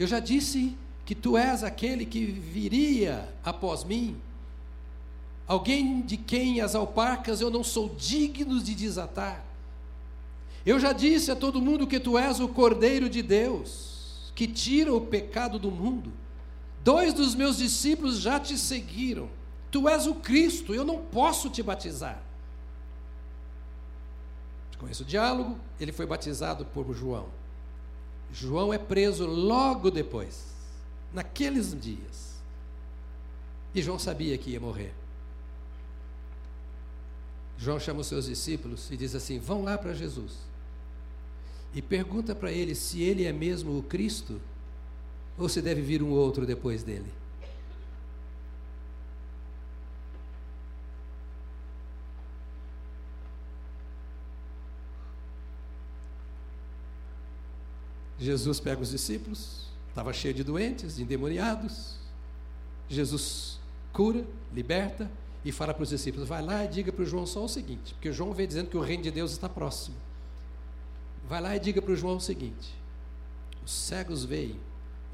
Eu 0.00 0.06
já 0.06 0.18
disse 0.18 0.74
que 1.04 1.14
tu 1.14 1.36
és 1.36 1.62
aquele 1.62 2.06
que 2.06 2.24
viria 2.24 3.28
após 3.44 3.84
mim, 3.84 4.18
alguém 5.46 6.00
de 6.00 6.16
quem 6.16 6.62
as 6.62 6.74
alparcas 6.74 7.42
eu 7.42 7.50
não 7.50 7.62
sou 7.62 7.94
digno 7.98 8.58
de 8.62 8.74
desatar. 8.74 9.44
Eu 10.64 10.80
já 10.80 10.94
disse 10.94 11.30
a 11.30 11.36
todo 11.36 11.60
mundo 11.60 11.86
que 11.86 12.00
tu 12.00 12.16
és 12.16 12.40
o 12.40 12.48
Cordeiro 12.48 13.10
de 13.10 13.20
Deus, 13.20 14.32
que 14.34 14.46
tira 14.46 14.90
o 14.90 15.02
pecado 15.02 15.58
do 15.58 15.70
mundo. 15.70 16.10
Dois 16.82 17.12
dos 17.12 17.34
meus 17.34 17.58
discípulos 17.58 18.20
já 18.20 18.40
te 18.40 18.56
seguiram. 18.56 19.28
Tu 19.70 19.86
és 19.86 20.06
o 20.06 20.14
Cristo, 20.14 20.74
eu 20.74 20.82
não 20.82 20.96
posso 20.96 21.50
te 21.50 21.62
batizar. 21.62 22.22
Conheço 24.78 25.02
o 25.02 25.06
diálogo, 25.06 25.58
ele 25.78 25.92
foi 25.92 26.06
batizado 26.06 26.64
por 26.64 26.90
João. 26.94 27.39
João 28.32 28.72
é 28.72 28.78
preso 28.78 29.26
logo 29.26 29.90
depois, 29.90 30.46
naqueles 31.12 31.78
dias. 31.78 32.40
E 33.74 33.82
João 33.82 33.98
sabia 33.98 34.36
que 34.38 34.50
ia 34.50 34.60
morrer. 34.60 34.92
João 37.58 37.78
chama 37.78 38.00
os 38.00 38.06
seus 38.06 38.26
discípulos 38.26 38.90
e 38.90 38.96
diz 38.96 39.14
assim: 39.14 39.38
vão 39.38 39.62
lá 39.62 39.76
para 39.76 39.92
Jesus 39.92 40.50
e 41.74 41.80
pergunta 41.80 42.34
para 42.34 42.50
ele 42.50 42.74
se 42.74 43.02
ele 43.02 43.24
é 43.24 43.32
mesmo 43.32 43.78
o 43.78 43.82
Cristo 43.82 44.40
ou 45.38 45.48
se 45.48 45.62
deve 45.62 45.80
vir 45.80 46.02
um 46.02 46.10
outro 46.10 46.44
depois 46.44 46.82
dele. 46.82 47.10
Jesus 58.20 58.60
pega 58.60 58.82
os 58.82 58.90
discípulos, 58.90 59.66
estava 59.88 60.12
cheio 60.12 60.34
de 60.34 60.44
doentes, 60.44 60.96
de 60.96 61.02
endemoniados. 61.02 61.96
Jesus 62.88 63.58
cura, 63.92 64.24
liberta 64.52 65.10
e 65.42 65.50
fala 65.50 65.72
para 65.72 65.82
os 65.82 65.88
discípulos: 65.88 66.28
vai 66.28 66.42
lá 66.42 66.64
e 66.64 66.68
diga 66.68 66.92
para 66.92 67.02
o 67.02 67.06
João 67.06 67.24
só 67.24 67.42
o 67.42 67.48
seguinte, 67.48 67.94
porque 67.94 68.12
João 68.12 68.34
vem 68.34 68.46
dizendo 68.46 68.68
que 68.68 68.76
o 68.76 68.82
reino 68.82 69.02
de 69.02 69.10
Deus 69.10 69.32
está 69.32 69.48
próximo. 69.48 69.96
Vai 71.26 71.40
lá 71.40 71.56
e 71.56 71.60
diga 71.60 71.80
para 71.80 71.92
o 71.92 71.96
João 71.96 72.16
o 72.16 72.20
seguinte: 72.20 72.74
os 73.64 73.72
cegos 73.72 74.24
veem, 74.24 74.60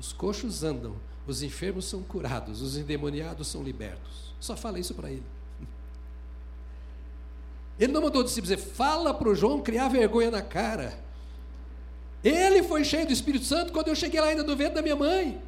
os 0.01 0.13
coxos 0.13 0.65
andam, 0.65 0.97
os 1.29 1.43
enfermos 1.43 1.85
são 1.85 2.03
curados, 2.03 2.61
os 2.61 2.77
endemoniados 2.77 3.47
são 3.47 3.63
libertos. 3.63 4.35
Só 4.41 4.57
fala 4.57 4.81
isso 4.81 4.95
para 4.95 5.11
ele. 5.11 5.27
Ele 7.79 7.93
não 7.93 8.03
mandou 8.03 8.23
o 8.23 8.25
discípulo 8.25 8.55
dizer, 8.55 8.69
fala 8.71 9.13
para 9.13 9.29
o 9.29 9.35
João 9.35 9.61
criar 9.61 9.89
vergonha 9.89 10.31
na 10.31 10.43
cara. 10.43 11.06
Ele 12.29 12.65
foi 12.65 12.83
cheio 12.83 13.07
do 13.07 13.13
Espírito 13.13 13.45
Santo 13.45 13.73
quando 13.73 13.87
eu 13.87 13.95
cheguei 13.95 14.21
lá 14.21 14.27
ainda 14.27 14.43
no 14.43 14.57
ventre 14.57 14.75
da 14.75 14.83
minha 14.83 14.97
mãe. 14.97 15.41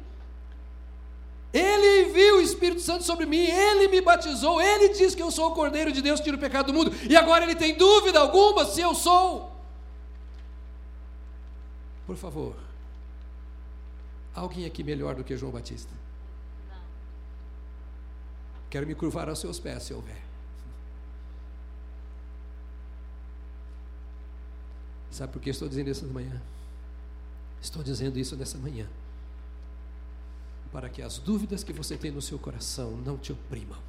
Ele 1.51 2.09
viu 2.13 2.37
o 2.37 2.41
Espírito 2.41 2.79
Santo 2.79 3.03
sobre 3.03 3.25
mim, 3.25 3.43
ele 3.43 3.89
me 3.89 3.99
batizou, 3.99 4.61
ele 4.61 4.93
diz 4.93 5.13
que 5.13 5.21
eu 5.21 5.29
sou 5.29 5.49
o 5.49 5.53
Cordeiro 5.53 5.91
de 5.91 6.01
Deus 6.01 6.21
tira 6.21 6.37
o 6.37 6.39
pecado 6.39 6.67
do 6.67 6.73
mundo, 6.73 6.91
e 7.09 7.17
agora 7.17 7.43
ele 7.43 7.55
tem 7.55 7.75
dúvida 7.75 8.21
alguma 8.21 8.63
se 8.63 8.79
eu 8.79 8.95
sou. 8.95 9.51
Por 12.07 12.15
favor, 12.15 12.55
alguém 14.33 14.65
aqui 14.65 14.81
melhor 14.81 15.15
do 15.15 15.23
que 15.23 15.35
João 15.35 15.51
Batista? 15.51 15.91
Não. 16.69 16.77
Quero 18.69 18.87
me 18.87 18.95
curvar 18.95 19.27
aos 19.27 19.39
seus 19.39 19.59
pés 19.59 19.83
se 19.83 19.93
houver. 19.93 20.21
Sabe 25.11 25.33
por 25.33 25.41
que 25.41 25.49
estou 25.49 25.67
dizendo 25.67 25.89
isso 25.89 26.07
de 26.07 26.13
manhã? 26.13 26.41
Estou 27.61 27.83
dizendo 27.83 28.17
isso 28.17 28.35
nessa 28.35 28.57
manhã. 28.57 28.87
para 30.71 30.87
que 30.87 31.01
as 31.01 31.17
dúvidas 31.17 31.63
que 31.63 31.73
você 31.73 31.97
tem 31.97 32.11
no 32.11 32.21
seu 32.21 32.37
coração 32.37 32.91
não 33.03 33.17
te 33.17 33.31
oprimam. 33.33 33.79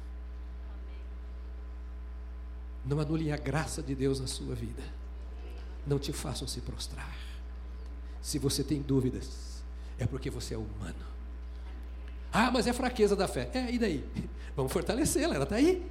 Não 2.83 2.99
anulem 2.99 3.31
a 3.31 3.37
graça 3.37 3.83
de 3.83 3.93
Deus 3.93 4.19
na 4.19 4.25
sua 4.25 4.55
vida. 4.55 4.81
Não 5.85 5.99
te 5.99 6.11
façam 6.11 6.47
se 6.47 6.59
prostrar. 6.61 7.15
Se 8.19 8.39
você 8.39 8.63
tem 8.63 8.81
dúvidas, 8.81 9.61
é 9.99 10.07
porque 10.07 10.31
você 10.31 10.55
é 10.55 10.57
humano. 10.57 11.05
Ah, 12.33 12.49
mas 12.49 12.65
é 12.65 12.73
fraqueza 12.73 13.15
da 13.15 13.27
fé. 13.27 13.49
É, 13.53 13.71
e 13.71 13.77
daí? 13.77 14.03
Vamos 14.55 14.71
fortalecê-la, 14.71 15.35
ela 15.35 15.43
está 15.43 15.57
aí. 15.57 15.85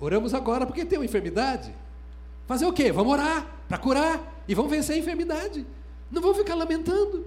Oramos 0.00 0.34
agora 0.34 0.66
porque 0.66 0.84
tem 0.84 0.98
uma 0.98 1.04
enfermidade. 1.04 1.74
Fazer 2.46 2.66
o 2.66 2.72
quê? 2.72 2.90
Vamos 2.90 3.12
orar 3.12 3.46
para 3.68 3.78
curar 3.78 4.42
e 4.48 4.54
vamos 4.54 4.70
vencer 4.70 4.96
a 4.96 4.98
enfermidade. 4.98 5.64
Não 6.12 6.20
vamos 6.20 6.36
ficar 6.36 6.54
lamentando. 6.54 7.26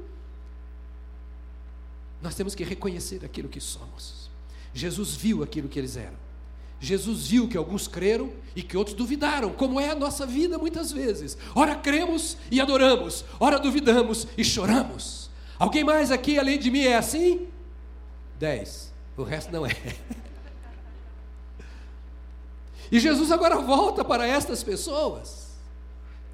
Nós 2.22 2.36
temos 2.36 2.54
que 2.54 2.64
reconhecer 2.64 3.26
aquilo 3.26 3.50
que 3.50 3.60
somos. 3.60 4.30
Jesus 4.74 5.16
viu 5.16 5.42
aquilo 5.42 5.68
que 5.68 5.80
eles 5.80 5.98
eram. 5.98 6.24
Jesus 6.80 7.28
viu 7.28 7.48
que 7.48 7.58
alguns 7.58 7.88
creram 7.88 8.32
e 8.56 8.62
que 8.62 8.78
outros 8.78 8.96
duvidaram, 8.96 9.52
como 9.52 9.80
é 9.80 9.90
a 9.90 9.96
nossa 9.96 10.26
vida 10.26 10.58
muitas 10.58 10.92
vezes. 10.92 11.36
Ora 11.56 11.76
cremos 11.76 12.38
e 12.52 12.62
adoramos, 12.62 13.26
ora 13.40 13.58
duvidamos 13.58 14.28
e 14.38 14.44
choramos. 14.44 15.32
Alguém 15.58 15.84
mais 15.84 16.12
aqui 16.12 16.38
além 16.38 16.60
de 16.60 16.70
mim 16.70 16.82
é 16.82 16.98
assim? 16.98 17.48
Dez. 18.38 18.94
O 19.18 19.24
resto 19.24 19.52
não 19.52 19.66
é. 19.66 19.72
E 22.92 23.00
Jesus 23.00 23.32
agora 23.32 23.58
volta 23.58 24.06
para 24.06 24.28
estas 24.28 24.64
pessoas, 24.64 25.56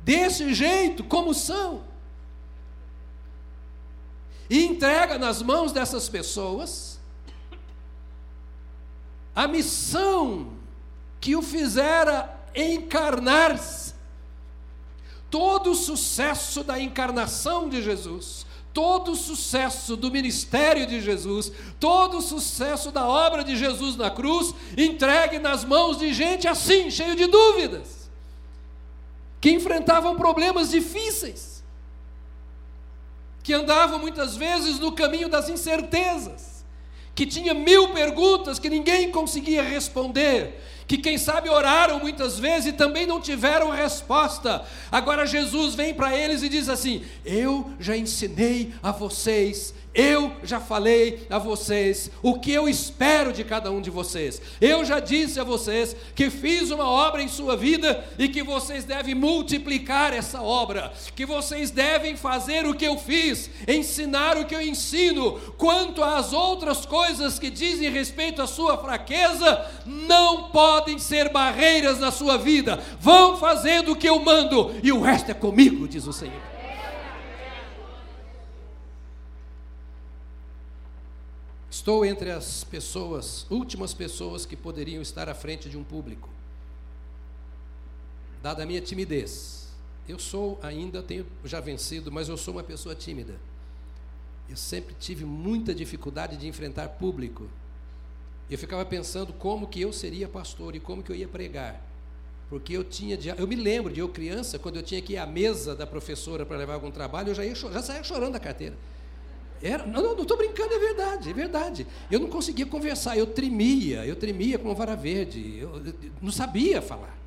desse 0.03 0.53
jeito, 0.53 1.01
como 1.01 1.33
são, 1.33 1.81
e 4.51 4.65
entrega 4.65 5.17
nas 5.17 5.41
mãos 5.41 5.71
dessas 5.71 6.09
pessoas 6.09 6.99
a 9.33 9.47
missão 9.47 10.51
que 11.21 11.37
o 11.37 11.41
fizera 11.41 12.37
encarnar-se. 12.53 13.93
Todo 15.29 15.71
o 15.71 15.75
sucesso 15.75 16.65
da 16.65 16.77
encarnação 16.77 17.69
de 17.69 17.81
Jesus, 17.81 18.45
todo 18.73 19.13
o 19.13 19.15
sucesso 19.15 19.95
do 19.95 20.11
ministério 20.11 20.85
de 20.85 20.99
Jesus, 20.99 21.49
todo 21.79 22.17
o 22.17 22.21
sucesso 22.21 22.91
da 22.91 23.07
obra 23.07 23.45
de 23.45 23.55
Jesus 23.55 23.95
na 23.95 24.11
cruz, 24.11 24.53
entregue 24.77 25.39
nas 25.39 25.63
mãos 25.63 25.97
de 25.97 26.13
gente 26.13 26.45
assim, 26.45 26.91
cheio 26.91 27.15
de 27.15 27.25
dúvidas, 27.25 28.09
que 29.39 29.51
enfrentavam 29.51 30.17
problemas 30.17 30.71
difíceis, 30.71 31.60
que 33.43 33.53
andavam 33.53 33.99
muitas 33.99 34.35
vezes 34.35 34.79
no 34.79 34.91
caminho 34.91 35.27
das 35.27 35.49
incertezas 35.49 36.51
que 37.13 37.25
tinha 37.25 37.53
mil 37.53 37.89
perguntas 37.89 38.57
que 38.57 38.69
ninguém 38.69 39.11
conseguia 39.11 39.61
responder, 39.61 40.59
que 40.91 40.97
quem 40.97 41.17
sabe 41.17 41.49
oraram 41.49 42.01
muitas 42.01 42.37
vezes 42.37 42.65
e 42.65 42.73
também 42.73 43.07
não 43.07 43.21
tiveram 43.21 43.69
resposta. 43.69 44.65
Agora 44.91 45.25
Jesus 45.25 45.73
vem 45.73 45.93
para 45.93 46.13
eles 46.13 46.43
e 46.43 46.49
diz 46.49 46.67
assim: 46.67 47.01
Eu 47.23 47.71
já 47.79 47.95
ensinei 47.95 48.73
a 48.83 48.91
vocês 48.91 49.73
eu 49.93 50.31
já 50.41 50.57
falei 50.61 51.27
a 51.29 51.37
vocês 51.37 52.09
o 52.23 52.39
que 52.39 52.49
eu 52.49 52.69
espero 52.69 53.33
de 53.33 53.43
cada 53.43 53.69
um 53.69 53.81
de 53.81 53.89
vocês. 53.89 54.41
Eu 54.61 54.85
já 54.85 55.01
disse 55.01 55.37
a 55.37 55.43
vocês 55.43 55.93
que 56.15 56.29
fiz 56.29 56.71
uma 56.71 56.87
obra 56.87 57.21
em 57.21 57.27
sua 57.27 57.57
vida 57.57 58.01
e 58.17 58.29
que 58.29 58.41
vocês 58.41 58.85
devem 58.85 59.13
multiplicar 59.13 60.13
essa 60.13 60.41
obra, 60.41 60.93
que 61.13 61.25
vocês 61.25 61.71
devem 61.71 62.15
fazer 62.15 62.65
o 62.65 62.73
que 62.73 62.85
eu 62.85 62.97
fiz, 62.97 63.49
ensinar 63.67 64.37
o 64.37 64.45
que 64.45 64.55
eu 64.55 64.61
ensino. 64.61 65.37
Quanto 65.57 66.01
às 66.01 66.31
outras 66.31 66.85
coisas 66.85 67.37
que 67.37 67.49
dizem 67.49 67.91
respeito 67.91 68.41
à 68.41 68.47
sua 68.47 68.77
fraqueza, 68.77 69.69
não 69.85 70.51
podem 70.51 70.80
ser 70.99 71.29
barreiras 71.29 71.99
na 71.99 72.11
sua 72.11 72.37
vida. 72.37 72.77
Vão 72.99 73.37
fazendo 73.37 73.91
o 73.91 73.95
que 73.95 74.07
eu 74.07 74.19
mando 74.19 74.75
e 74.83 74.91
o 74.91 75.01
resto 75.01 75.31
é 75.31 75.33
comigo, 75.33 75.87
diz 75.87 76.07
o 76.07 76.13
Senhor. 76.13 76.51
Estou 81.69 82.05
entre 82.05 82.29
as 82.29 82.63
pessoas, 82.63 83.45
últimas 83.49 83.93
pessoas 83.93 84.45
que 84.45 84.55
poderiam 84.55 85.01
estar 85.01 85.27
à 85.29 85.33
frente 85.33 85.69
de 85.69 85.77
um 85.77 85.83
público. 85.83 86.29
Dada 88.43 88.63
a 88.63 88.65
minha 88.65 88.81
timidez. 88.81 89.67
Eu 90.07 90.19
sou 90.19 90.59
ainda, 90.61 91.01
tenho 91.01 91.25
já 91.45 91.59
vencido, 91.59 92.11
mas 92.11 92.27
eu 92.27 92.35
sou 92.35 92.55
uma 92.55 92.63
pessoa 92.63 92.93
tímida. 92.93 93.35
Eu 94.49 94.57
sempre 94.57 94.93
tive 94.99 95.23
muita 95.23 95.73
dificuldade 95.73 96.35
de 96.35 96.47
enfrentar 96.47 96.89
público. 96.89 97.47
Eu 98.51 98.57
ficava 98.57 98.83
pensando 98.83 99.31
como 99.31 99.65
que 99.65 99.79
eu 99.79 99.93
seria 99.93 100.27
pastor 100.27 100.75
e 100.75 100.79
como 100.81 101.01
que 101.01 101.09
eu 101.09 101.15
ia 101.15 101.27
pregar. 101.27 101.81
Porque 102.49 102.75
eu 102.75 102.83
tinha, 102.83 103.17
eu 103.37 103.47
me 103.47 103.55
lembro 103.55 103.93
de 103.93 104.01
eu 104.01 104.09
criança, 104.09 104.59
quando 104.59 104.75
eu 104.75 104.83
tinha 104.83 105.01
que 105.01 105.13
ir 105.13 105.17
à 105.17 105.25
mesa 105.25 105.73
da 105.73 105.87
professora 105.87 106.45
para 106.45 106.57
levar 106.57 106.73
algum 106.73 106.91
trabalho, 106.91 107.29
eu 107.29 107.35
já, 107.35 107.45
ia, 107.45 107.55
já 107.55 107.81
saía 107.81 108.03
chorando 108.03 108.33
da 108.33 108.41
carteira. 108.41 108.75
Era, 109.63 109.85
não, 109.85 110.15
não 110.15 110.23
estou 110.23 110.35
brincando, 110.35 110.73
é 110.73 110.79
verdade, 110.79 111.29
é 111.29 111.33
verdade. 111.33 111.87
Eu 112.11 112.19
não 112.19 112.27
conseguia 112.27 112.65
conversar, 112.65 113.17
eu 113.17 113.27
tremia, 113.27 114.05
eu 114.05 114.17
tremia 114.17 114.59
com 114.59 114.67
uma 114.67 114.75
vara 114.75 114.97
verde, 114.97 115.59
eu, 115.59 115.73
eu 115.77 115.93
não 116.21 116.31
sabia 116.31 116.81
falar. 116.81 117.20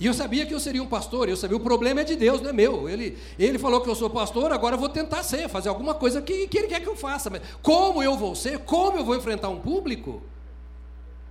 E 0.00 0.06
eu 0.06 0.14
sabia 0.14 0.46
que 0.46 0.54
eu 0.54 0.60
seria 0.60 0.82
um 0.82 0.86
pastor, 0.86 1.28
eu 1.28 1.36
sabia, 1.36 1.56
o 1.56 1.60
problema 1.60 2.02
é 2.02 2.04
de 2.04 2.14
Deus, 2.14 2.40
não 2.40 2.50
é 2.50 2.52
meu. 2.52 2.88
Ele, 2.88 3.18
ele 3.38 3.58
falou 3.58 3.80
que 3.80 3.90
eu 3.90 3.96
sou 3.96 4.08
pastor, 4.08 4.52
agora 4.52 4.76
eu 4.76 4.78
vou 4.78 4.88
tentar 4.88 5.24
ser, 5.24 5.48
fazer 5.48 5.68
alguma 5.68 5.92
coisa 5.92 6.22
que, 6.22 6.46
que 6.46 6.58
Ele 6.58 6.68
quer 6.68 6.80
que 6.80 6.88
eu 6.88 6.94
faça. 6.94 7.28
Mas 7.28 7.42
como 7.60 8.02
eu 8.02 8.16
vou 8.16 8.34
ser? 8.36 8.60
Como 8.60 8.96
eu 8.96 9.04
vou 9.04 9.16
enfrentar 9.16 9.48
um 9.48 9.58
público? 9.58 10.22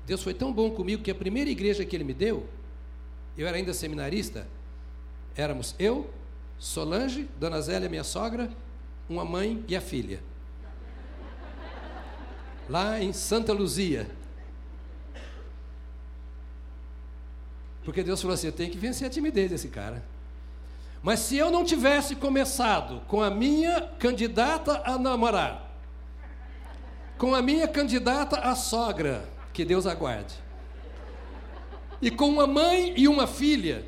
Deus 0.05 0.21
foi 0.21 0.33
tão 0.33 0.51
bom 0.51 0.69
comigo 0.69 1.01
que 1.01 1.11
a 1.11 1.15
primeira 1.15 1.49
igreja 1.49 1.85
que 1.85 1.95
Ele 1.95 2.03
me 2.03 2.13
deu, 2.13 2.45
eu 3.37 3.47
era 3.47 3.55
ainda 3.55 3.73
seminarista, 3.73 4.47
éramos 5.35 5.73
eu, 5.79 6.09
Solange, 6.59 7.29
Dona 7.39 7.61
Zélia, 7.61 7.87
minha 7.87 8.03
sogra, 8.03 8.49
uma 9.07 9.23
mãe 9.23 9.63
e 9.67 9.75
a 9.75 9.81
filha. 9.81 10.19
Lá 12.67 13.01
em 13.01 13.13
Santa 13.13 13.53
Luzia. 13.53 14.09
Porque 17.87 18.03
Deus 18.03 18.21
falou 18.21 18.33
assim: 18.33 18.47
eu 18.47 18.51
tenho 18.51 18.69
que 18.69 18.77
vencer 18.77 19.07
a 19.07 19.09
timidez 19.09 19.49
desse 19.49 19.69
cara. 19.69 20.03
Mas 21.01 21.21
se 21.21 21.37
eu 21.37 21.49
não 21.49 21.63
tivesse 21.63 22.17
começado 22.17 22.99
com 23.07 23.21
a 23.21 23.29
minha 23.29 23.79
candidata 23.97 24.81
a 24.83 24.97
namorar, 24.97 25.71
com 27.17 27.33
a 27.33 27.41
minha 27.41 27.65
candidata 27.65 28.39
a 28.39 28.55
sogra, 28.55 29.23
que 29.53 29.63
Deus 29.63 29.87
aguarde, 29.87 30.35
e 32.01 32.11
com 32.11 32.27
uma 32.27 32.45
mãe 32.45 32.93
e 32.97 33.07
uma 33.07 33.25
filha, 33.25 33.85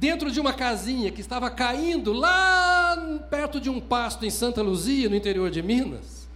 dentro 0.00 0.30
de 0.30 0.40
uma 0.40 0.54
casinha 0.54 1.10
que 1.12 1.20
estava 1.20 1.50
caindo 1.50 2.10
lá 2.10 2.96
perto 3.28 3.60
de 3.60 3.68
um 3.68 3.78
pasto 3.78 4.24
em 4.24 4.30
Santa 4.30 4.62
Luzia, 4.62 5.10
no 5.10 5.14
interior 5.14 5.50
de 5.50 5.60
Minas, 5.60 6.26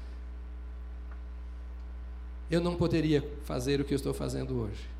eu 2.51 2.61
não 2.61 2.77
poderia 2.77 3.27
fazer 3.45 3.81
o 3.81 3.87
que 3.87 3.95
eu 3.95 3.97
estou 3.97 4.13
fazendo 4.13 4.61
hoje. 4.61 4.96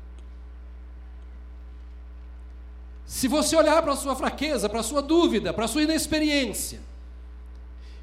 Se 3.07 3.29
você 3.29 3.55
olhar 3.55 3.81
para 3.81 3.93
a 3.93 3.95
sua 3.95 4.17
fraqueza, 4.17 4.67
para 4.67 4.81
a 4.81 4.83
sua 4.83 5.01
dúvida, 5.01 5.53
para 5.53 5.63
a 5.63 5.67
sua 5.67 5.83
inexperiência, 5.83 6.81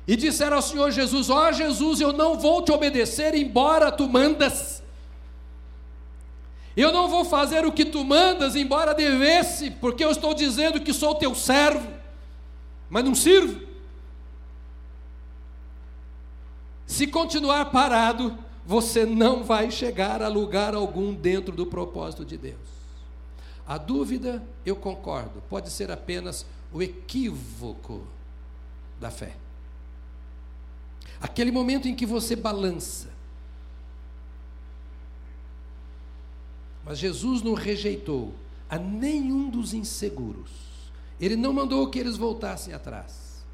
e 0.08 0.16
disser 0.16 0.50
ao 0.50 0.62
Senhor 0.62 0.90
Jesus: 0.90 1.28
Ó 1.28 1.46
oh, 1.46 1.52
Jesus, 1.52 2.00
eu 2.00 2.10
não 2.10 2.38
vou 2.38 2.62
te 2.62 2.72
obedecer, 2.72 3.34
embora 3.34 3.92
tu 3.92 4.08
mandas. 4.08 4.82
Eu 6.74 6.90
não 6.90 7.06
vou 7.06 7.24
fazer 7.24 7.66
o 7.66 7.70
que 7.70 7.84
tu 7.84 8.02
mandas, 8.02 8.56
embora 8.56 8.94
devesse, 8.94 9.70
porque 9.70 10.02
eu 10.02 10.10
estou 10.10 10.32
dizendo 10.32 10.80
que 10.80 10.92
sou 10.92 11.14
teu 11.14 11.34
servo, 11.34 11.86
mas 12.88 13.04
não 13.04 13.14
sirvo. 13.14 13.60
Se 16.86 17.06
continuar 17.06 17.66
parado, 17.66 18.36
você 18.64 19.04
não 19.04 19.44
vai 19.44 19.70
chegar 19.70 20.22
a 20.22 20.28
lugar 20.28 20.74
algum 20.74 21.12
dentro 21.12 21.54
do 21.54 21.66
propósito 21.66 22.24
de 22.24 22.38
Deus. 22.38 22.73
A 23.66 23.78
dúvida, 23.78 24.42
eu 24.64 24.76
concordo, 24.76 25.42
pode 25.48 25.70
ser 25.70 25.90
apenas 25.90 26.44
o 26.72 26.82
equívoco 26.82 28.06
da 29.00 29.10
fé. 29.10 29.36
Aquele 31.20 31.50
momento 31.50 31.88
em 31.88 31.94
que 31.94 32.04
você 32.04 32.36
balança, 32.36 33.14
Mas 36.84 36.98
Jesus 36.98 37.42
não 37.42 37.54
rejeitou 37.54 38.34
a 38.68 38.78
nenhum 38.78 39.48
dos 39.48 39.72
inseguros. 39.72 40.50
Ele 41.18 41.36
não 41.36 41.52
mandou 41.52 41.88
que 41.88 41.98
eles 41.98 42.16
voltassem 42.16 42.74
atrás. 42.74 43.44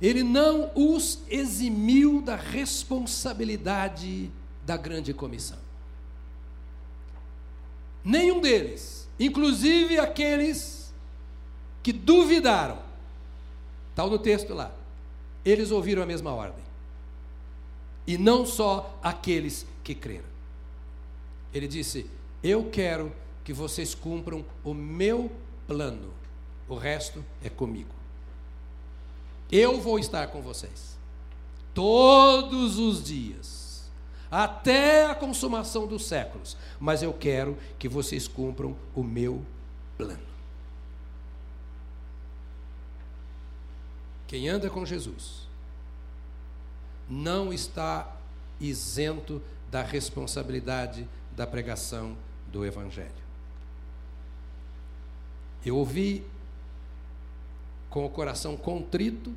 Ele 0.00 0.22
não 0.22 0.70
os 0.76 1.18
eximiu 1.28 2.22
da 2.22 2.36
responsabilidade 2.36 4.30
da 4.64 4.76
grande 4.76 5.12
comissão. 5.12 5.58
Nenhum 8.04 8.40
deles, 8.40 9.08
inclusive 9.18 9.98
aqueles 9.98 10.92
que 11.82 11.92
duvidaram, 11.92 12.78
está 13.90 14.06
no 14.06 14.18
texto 14.18 14.54
lá, 14.54 14.72
eles 15.44 15.70
ouviram 15.70 16.02
a 16.02 16.06
mesma 16.06 16.32
ordem. 16.32 16.64
e 18.06 18.16
não 18.16 18.46
só 18.46 18.98
aqueles 19.02 19.66
que 19.84 19.94
creram. 19.94 20.24
Ele 21.52 21.68
disse: 21.68 22.06
Eu 22.42 22.70
quero 22.70 23.12
que 23.44 23.52
vocês 23.52 23.94
cumpram 23.94 24.44
o 24.64 24.72
meu 24.72 25.30
plano, 25.66 26.14
o 26.66 26.74
resto 26.74 27.22
é 27.42 27.50
comigo. 27.50 27.94
Eu 29.52 29.78
vou 29.80 29.98
estar 29.98 30.28
com 30.28 30.40
vocês, 30.40 30.98
todos 31.74 32.78
os 32.78 33.04
dias, 33.04 33.67
até 34.30 35.06
a 35.06 35.14
consumação 35.14 35.86
dos 35.86 36.06
séculos, 36.06 36.56
mas 36.78 37.02
eu 37.02 37.12
quero 37.12 37.56
que 37.78 37.88
vocês 37.88 38.28
cumpram 38.28 38.76
o 38.94 39.02
meu 39.02 39.44
plano. 39.96 40.28
Quem 44.26 44.48
anda 44.48 44.68
com 44.68 44.84
Jesus 44.84 45.48
não 47.08 47.52
está 47.52 48.14
isento 48.60 49.42
da 49.70 49.82
responsabilidade 49.82 51.08
da 51.34 51.46
pregação 51.46 52.16
do 52.48 52.64
Evangelho. 52.64 53.28
Eu 55.64 55.76
ouvi 55.76 56.24
com 57.88 58.04
o 58.04 58.10
coração 58.10 58.56
contrito 58.56 59.34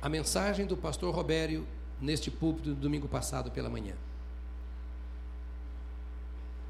a 0.00 0.08
mensagem 0.08 0.64
do 0.66 0.76
pastor 0.76 1.14
Robério 1.14 1.66
neste 2.00 2.30
púlpito 2.30 2.70
do 2.70 2.80
domingo 2.80 3.08
passado 3.08 3.50
pela 3.50 3.68
manhã. 3.68 3.94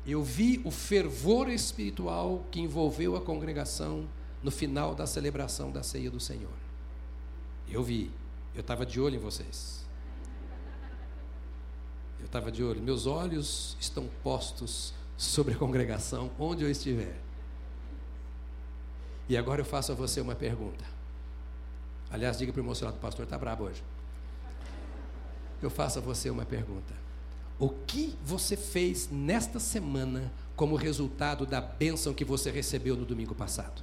Eu 0.07 0.23
vi 0.23 0.61
o 0.65 0.71
fervor 0.71 1.49
espiritual 1.49 2.45
que 2.51 2.61
envolveu 2.61 3.17
a 3.17 3.21
congregação 3.21 4.09
no 4.43 4.51
final 4.51 4.95
da 4.95 5.07
celebração 5.07 5.71
da 5.71 5.83
ceia 5.83 6.11
do 6.11 6.19
Senhor. 6.19 6.51
Eu 7.69 7.83
vi. 7.83 8.11
Eu 8.55 8.63
estava 8.63 8.85
de 8.85 9.01
olho 9.01 9.17
em 9.17 9.19
vocês. 9.19 9.85
Eu 12.19 12.27
estava 12.27 12.51
de 12.51 12.65
olho. 12.65 12.83
Meus 12.83 13.07
olhos 13.07 13.77
estão 13.79 14.09
postos 14.23 14.93
sobre 15.17 15.55
a 15.55 15.57
congregação, 15.57 16.31
onde 16.39 16.65
eu 16.65 16.71
estiver. 16.71 17.21
E 19.29 19.37
agora 19.37 19.61
eu 19.61 19.65
faço 19.65 19.93
a 19.93 19.95
você 19.95 20.21
uma 20.21 20.35
pergunta. 20.35 20.85
Aliás, 22.11 22.39
diga 22.39 22.53
para 22.53 22.61
o 22.61 22.65
emocionado, 22.65 22.99
pastor 22.99 23.25
está 23.25 23.39
brabo 23.39 23.65
hoje. 23.65 23.83
Eu 25.63 25.71
faço 25.71 25.99
a 25.99 26.03
você 26.03 26.31
uma 26.31 26.45
pergunta. 26.45 26.95
O 27.59 27.69
que 27.69 28.17
você 28.25 28.57
fez 28.57 29.09
nesta 29.11 29.61
semana 29.61 30.33
como 30.57 30.77
resultado 30.77 31.45
da 31.45 31.61
bênção 31.61 32.15
que 32.15 32.25
você 32.25 32.51
recebeu 32.51 32.97
no 32.97 33.05
domingo 33.05 33.35
passado? 33.35 33.83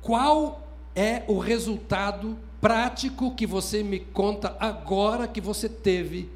Qual 0.00 0.66
é 0.96 1.24
o 1.28 1.38
resultado 1.38 2.38
prático 2.60 3.34
que 3.34 3.46
você 3.46 3.82
me 3.82 4.00
conta 4.00 4.56
agora 4.58 5.28
que 5.28 5.40
você 5.40 5.68
teve 5.68 6.30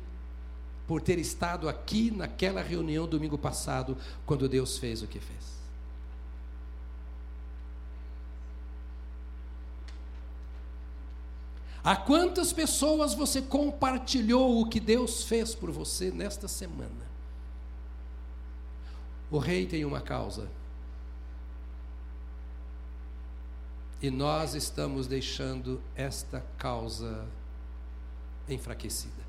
por 0.87 1.00
ter 1.00 1.18
estado 1.18 1.68
aqui 1.68 2.11
naquela 2.11 2.61
reunião 2.61 3.07
domingo 3.07 3.38
passado, 3.38 3.96
quando 4.26 4.48
Deus 4.48 4.76
fez 4.76 5.02
o 5.02 5.07
que 5.07 5.18
fez? 5.18 5.62
A 11.85 11.97
quantas 11.97 12.53
pessoas 12.53 13.12
você 13.12 13.42
compartilhou 13.42 14.61
o 14.61 14.68
que 14.68 14.79
Deus 14.79 15.25
fez 15.25 15.55
por 15.55 15.71
você 15.73 16.12
nesta 16.12 16.47
semana? 16.47 17.11
O 19.31 19.38
rei 19.38 19.66
tem 19.66 19.85
uma 19.85 20.01
causa. 20.01 20.49
E 24.01 24.11
nós 24.11 24.55
estamos 24.55 25.09
deixando 25.09 25.81
esta 25.97 26.45
causa 26.57 27.27
enfraquecida. 28.49 29.23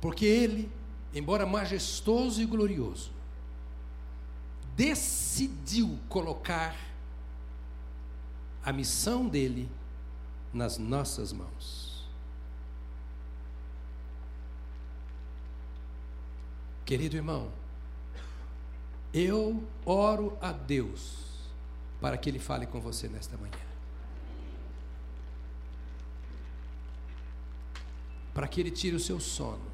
Porque 0.00 0.26
ele, 0.26 0.70
embora 1.14 1.46
majestoso 1.46 2.42
e 2.42 2.46
glorioso, 2.46 3.10
decidiu 4.76 5.98
colocar 6.08 6.76
a 8.64 8.72
missão 8.72 9.28
dele 9.28 9.68
nas 10.52 10.78
nossas 10.78 11.32
mãos. 11.32 12.06
Querido 16.84 17.16
irmão, 17.16 17.50
eu 19.14 19.62
oro 19.86 20.36
a 20.40 20.52
Deus 20.52 21.22
para 22.00 22.18
que 22.18 22.28
Ele 22.28 22.38
fale 22.38 22.66
com 22.66 22.80
você 22.80 23.08
nesta 23.08 23.36
manhã. 23.36 23.52
Para 28.34 28.48
que 28.48 28.60
Ele 28.60 28.70
tire 28.70 28.96
o 28.96 29.00
seu 29.00 29.20
sono. 29.20 29.72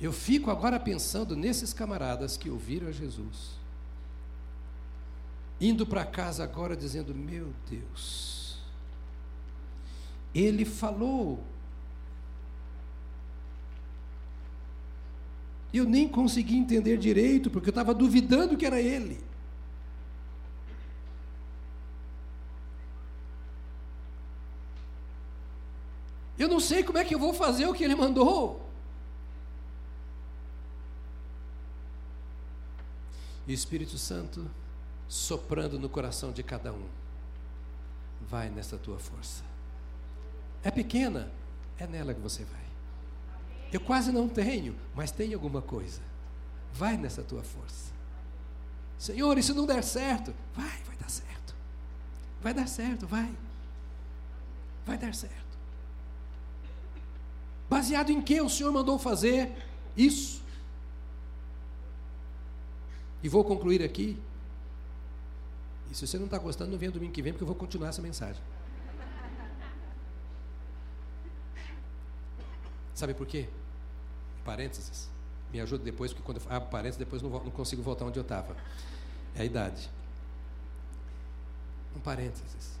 Eu 0.00 0.12
fico 0.12 0.50
agora 0.50 0.78
pensando 0.78 1.36
nesses 1.36 1.72
camaradas 1.72 2.36
que 2.36 2.48
ouviram 2.48 2.88
a 2.88 2.92
Jesus, 2.92 3.58
indo 5.60 5.86
para 5.86 6.04
casa 6.04 6.44
agora 6.44 6.76
dizendo: 6.76 7.14
Meu 7.14 7.52
Deus, 7.68 8.37
Ele 10.34 10.64
falou. 10.64 11.42
Eu 15.72 15.84
nem 15.84 16.08
consegui 16.08 16.56
entender 16.56 16.96
direito, 16.96 17.50
porque 17.50 17.68
eu 17.68 17.72
estava 17.72 17.94
duvidando 17.94 18.56
que 18.56 18.66
era 18.66 18.80
Ele. 18.80 19.18
Eu 26.38 26.46
não 26.46 26.60
sei 26.60 26.84
como 26.84 26.98
é 26.98 27.04
que 27.04 27.14
eu 27.14 27.18
vou 27.18 27.34
fazer 27.34 27.66
o 27.66 27.74
que 27.74 27.82
ele 27.82 27.96
mandou. 27.96 28.64
E 33.46 33.50
o 33.50 33.54
Espírito 33.54 33.98
Santo 33.98 34.48
soprando 35.08 35.78
no 35.78 35.88
coração 35.88 36.30
de 36.30 36.42
cada 36.42 36.72
um. 36.72 36.86
Vai 38.20 38.50
nessa 38.50 38.78
tua 38.78 38.98
força. 38.98 39.47
É 40.62 40.70
pequena, 40.70 41.30
é 41.78 41.86
nela 41.86 42.14
que 42.14 42.20
você 42.20 42.44
vai. 42.44 42.60
Eu 43.72 43.80
quase 43.80 44.10
não 44.10 44.28
tenho, 44.28 44.74
mas 44.94 45.10
tem 45.10 45.34
alguma 45.34 45.60
coisa. 45.60 46.00
Vai 46.72 46.96
nessa 46.96 47.22
tua 47.22 47.42
força. 47.42 47.92
Senhor, 48.98 49.40
se 49.42 49.52
não 49.52 49.66
der 49.66 49.84
certo? 49.84 50.34
Vai, 50.54 50.82
vai 50.86 50.96
dar 50.96 51.08
certo. 51.08 51.54
Vai 52.42 52.54
dar 52.54 52.66
certo, 52.66 53.06
vai. 53.06 53.32
Vai 54.86 54.98
dar 54.98 55.14
certo. 55.14 55.36
Baseado 57.68 58.10
em 58.10 58.22
que 58.22 58.40
o 58.40 58.48
Senhor 58.48 58.72
mandou 58.72 58.98
fazer 58.98 59.52
isso? 59.96 60.42
E 63.22 63.28
vou 63.28 63.44
concluir 63.44 63.82
aqui. 63.82 64.18
E 65.90 65.94
se 65.94 66.06
você 66.06 66.18
não 66.18 66.24
está 66.24 66.38
gostando, 66.38 66.70
não 66.70 66.78
venha 66.78 66.90
domingo 66.90 67.12
que 67.12 67.22
vem, 67.22 67.32
porque 67.32 67.42
eu 67.42 67.46
vou 67.46 67.56
continuar 67.56 67.90
essa 67.90 68.02
mensagem. 68.02 68.42
Sabe 72.98 73.14
por 73.14 73.28
quê? 73.28 73.48
Parênteses. 74.44 75.08
Me 75.52 75.60
ajuda 75.60 75.84
depois, 75.84 76.12
porque 76.12 76.26
quando 76.26 76.40
eu 76.44 76.52
abro 76.52 76.68
parênteses, 76.68 76.98
depois 76.98 77.22
não, 77.22 77.30
não 77.30 77.50
consigo 77.52 77.80
voltar 77.80 78.04
onde 78.04 78.18
eu 78.18 78.22
estava. 78.22 78.56
É 79.36 79.42
a 79.42 79.44
idade. 79.44 79.88
Um 81.94 82.00
parênteses. 82.00 82.76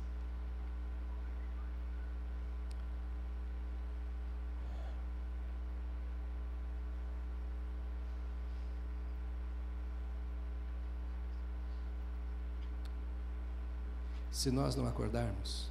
se 14.32 14.50
nós 14.50 14.74
não 14.74 14.86
acordarmos. 14.86 15.68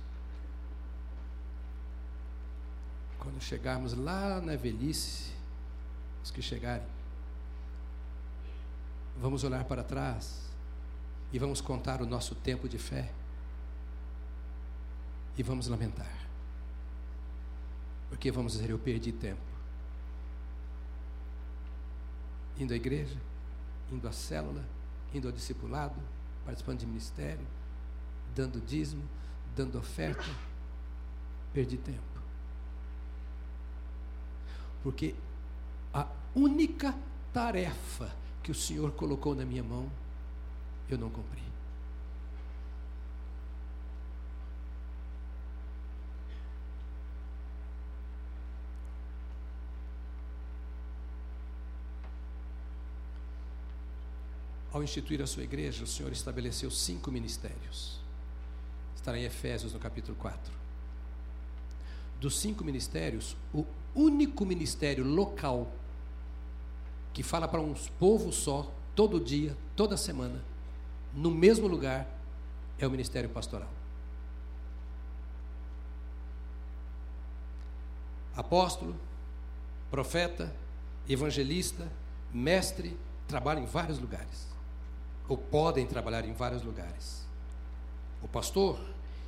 Quando 3.28 3.42
chegarmos 3.42 3.94
lá 3.94 4.40
na 4.40 4.56
velhice, 4.56 5.34
os 6.24 6.32
que 6.32 6.42
chegarem, 6.42 6.88
vamos 9.18 9.44
olhar 9.44 9.66
para 9.66 9.84
trás 9.84 10.50
e 11.34 11.38
vamos 11.38 11.60
contar 11.60 12.02
o 12.02 12.06
nosso 12.06 12.36
tempo 12.36 12.70
de 12.70 12.78
fé 12.78 13.12
e 15.38 15.44
vamos 15.44 15.68
lamentar. 15.68 16.26
Porque 18.08 18.32
vamos 18.32 18.54
dizer, 18.54 18.70
eu 18.70 18.80
perdi 18.80 19.12
tempo. 19.12 19.42
Indo 22.58 22.72
à 22.72 22.78
igreja, 22.78 23.18
indo 23.92 24.08
à 24.08 24.14
célula, 24.14 24.64
indo 25.14 25.28
ao 25.28 25.34
discipulado, 25.34 26.02
participando 26.46 26.80
de 26.80 26.86
ministério, 26.86 27.46
dando 28.34 28.62
dízimo, 28.62 29.04
dando 29.54 29.78
oferta, 29.78 30.24
perdi 31.52 31.76
tempo. 31.76 32.17
Porque 34.84 35.16
a 35.94 36.08
única 36.36 36.96
tarefa 37.34 38.16
que 38.44 38.52
o 38.52 38.56
Senhor 38.56 38.92
colocou 38.92 39.36
na 39.36 39.46
minha 39.46 39.64
mão, 39.64 39.92
eu 40.90 40.98
não 40.98 41.10
cumpri. 41.10 41.48
Ao 54.72 54.84
instituir 54.84 55.22
a 55.24 55.28
sua 55.28 55.42
igreja, 55.44 55.84
o 55.84 55.88
Senhor 55.88 56.12
estabeleceu 56.12 56.70
cinco 56.70 57.12
ministérios. 57.12 58.00
Estará 58.96 59.18
em 59.18 59.24
Efésios, 59.24 59.74
no 59.74 59.80
capítulo 59.80 60.16
4. 60.18 60.54
Dos 62.20 62.38
cinco 62.38 62.64
ministérios, 62.64 63.36
o 63.52 63.66
único 63.98 64.46
ministério 64.46 65.04
local 65.04 65.68
que 67.14 67.24
fala 67.24 67.48
para 67.48 67.60
um 67.60 67.74
povo 68.00 68.32
só, 68.32 68.72
todo 68.96 69.20
dia, 69.20 69.58
toda 69.76 69.98
semana, 69.98 70.44
no 71.14 71.32
mesmo 71.32 71.68
lugar, 71.68 72.08
é 72.78 72.86
o 72.86 72.92
ministério 72.92 73.30
pastoral. 73.30 73.70
Apóstolo, 78.36 78.96
profeta, 79.90 80.56
evangelista, 81.10 81.92
mestre, 82.32 82.96
trabalham 83.28 83.64
em 83.64 83.66
vários 83.66 83.98
lugares, 83.98 84.48
ou 85.28 85.38
podem 85.38 85.88
trabalhar 85.88 86.24
em 86.24 86.34
vários 86.34 86.62
lugares. 86.62 87.26
O 88.22 88.28
pastor, 88.28 88.80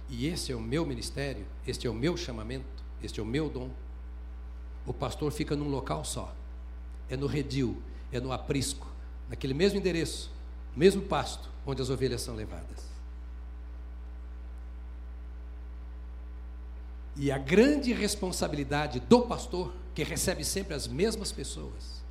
e 0.07 0.27
esse 0.27 0.51
é 0.51 0.55
o 0.55 0.61
meu 0.61 0.85
ministério, 0.85 1.45
este 1.65 1.87
é 1.87 1.89
o 1.89 1.93
meu 1.93 2.15
chamamento, 2.15 2.83
este 3.01 3.19
é 3.19 3.23
o 3.23 3.25
meu 3.25 3.49
dom. 3.49 3.69
O 4.85 4.93
pastor 4.93 5.31
fica 5.31 5.55
num 5.55 5.69
local 5.69 6.03
só, 6.03 6.33
é 7.09 7.15
no 7.15 7.27
redil, 7.27 7.81
é 8.11 8.19
no 8.19 8.31
aprisco, 8.31 8.87
naquele 9.29 9.53
mesmo 9.53 9.77
endereço, 9.77 10.31
mesmo 10.75 11.01
pasto, 11.01 11.49
onde 11.65 11.81
as 11.81 11.89
ovelhas 11.89 12.21
são 12.21 12.35
levadas. 12.35 12.89
E 17.15 17.31
a 17.31 17.37
grande 17.37 17.91
responsabilidade 17.91 18.99
do 19.01 19.21
pastor, 19.23 19.73
que 19.93 20.03
recebe 20.03 20.43
sempre 20.43 20.73
as 20.73 20.87
mesmas 20.87 21.31
pessoas, 21.31 22.01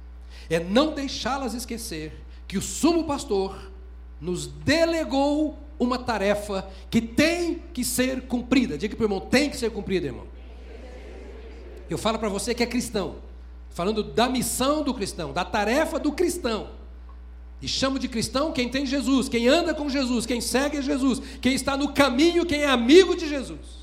é 0.50 0.60
não 0.60 0.94
deixá-las 0.94 1.54
esquecer 1.54 2.12
que 2.46 2.58
o 2.58 2.62
sumo 2.62 3.04
pastor 3.04 3.70
nos 4.20 4.46
delegou 4.46 5.58
uma 5.78 5.98
tarefa 5.98 6.68
que 6.90 7.00
tem 7.00 7.62
que 7.72 7.84
ser 7.84 8.22
cumprida. 8.22 8.76
Diga 8.76 8.96
para 8.96 9.02
o 9.02 9.06
irmão, 9.06 9.20
tem 9.20 9.48
que 9.48 9.56
ser 9.56 9.70
cumprida, 9.70 10.06
irmão. 10.06 10.26
Eu 11.88 11.98
falo 11.98 12.18
para 12.18 12.28
você 12.28 12.54
que 12.54 12.62
é 12.62 12.66
cristão, 12.66 13.16
falando 13.70 14.02
da 14.02 14.28
missão 14.28 14.82
do 14.82 14.92
cristão, 14.94 15.32
da 15.32 15.44
tarefa 15.44 15.98
do 15.98 16.12
cristão. 16.12 16.70
E 17.60 17.66
chamo 17.66 17.98
de 17.98 18.08
cristão 18.08 18.52
quem 18.52 18.68
tem 18.68 18.86
Jesus, 18.86 19.28
quem 19.28 19.48
anda 19.48 19.74
com 19.74 19.88
Jesus, 19.88 20.26
quem 20.26 20.40
segue 20.40 20.80
Jesus, 20.80 21.20
quem 21.40 21.54
está 21.54 21.76
no 21.76 21.92
caminho, 21.92 22.46
quem 22.46 22.62
é 22.62 22.68
amigo 22.68 23.16
de 23.16 23.28
Jesus 23.28 23.78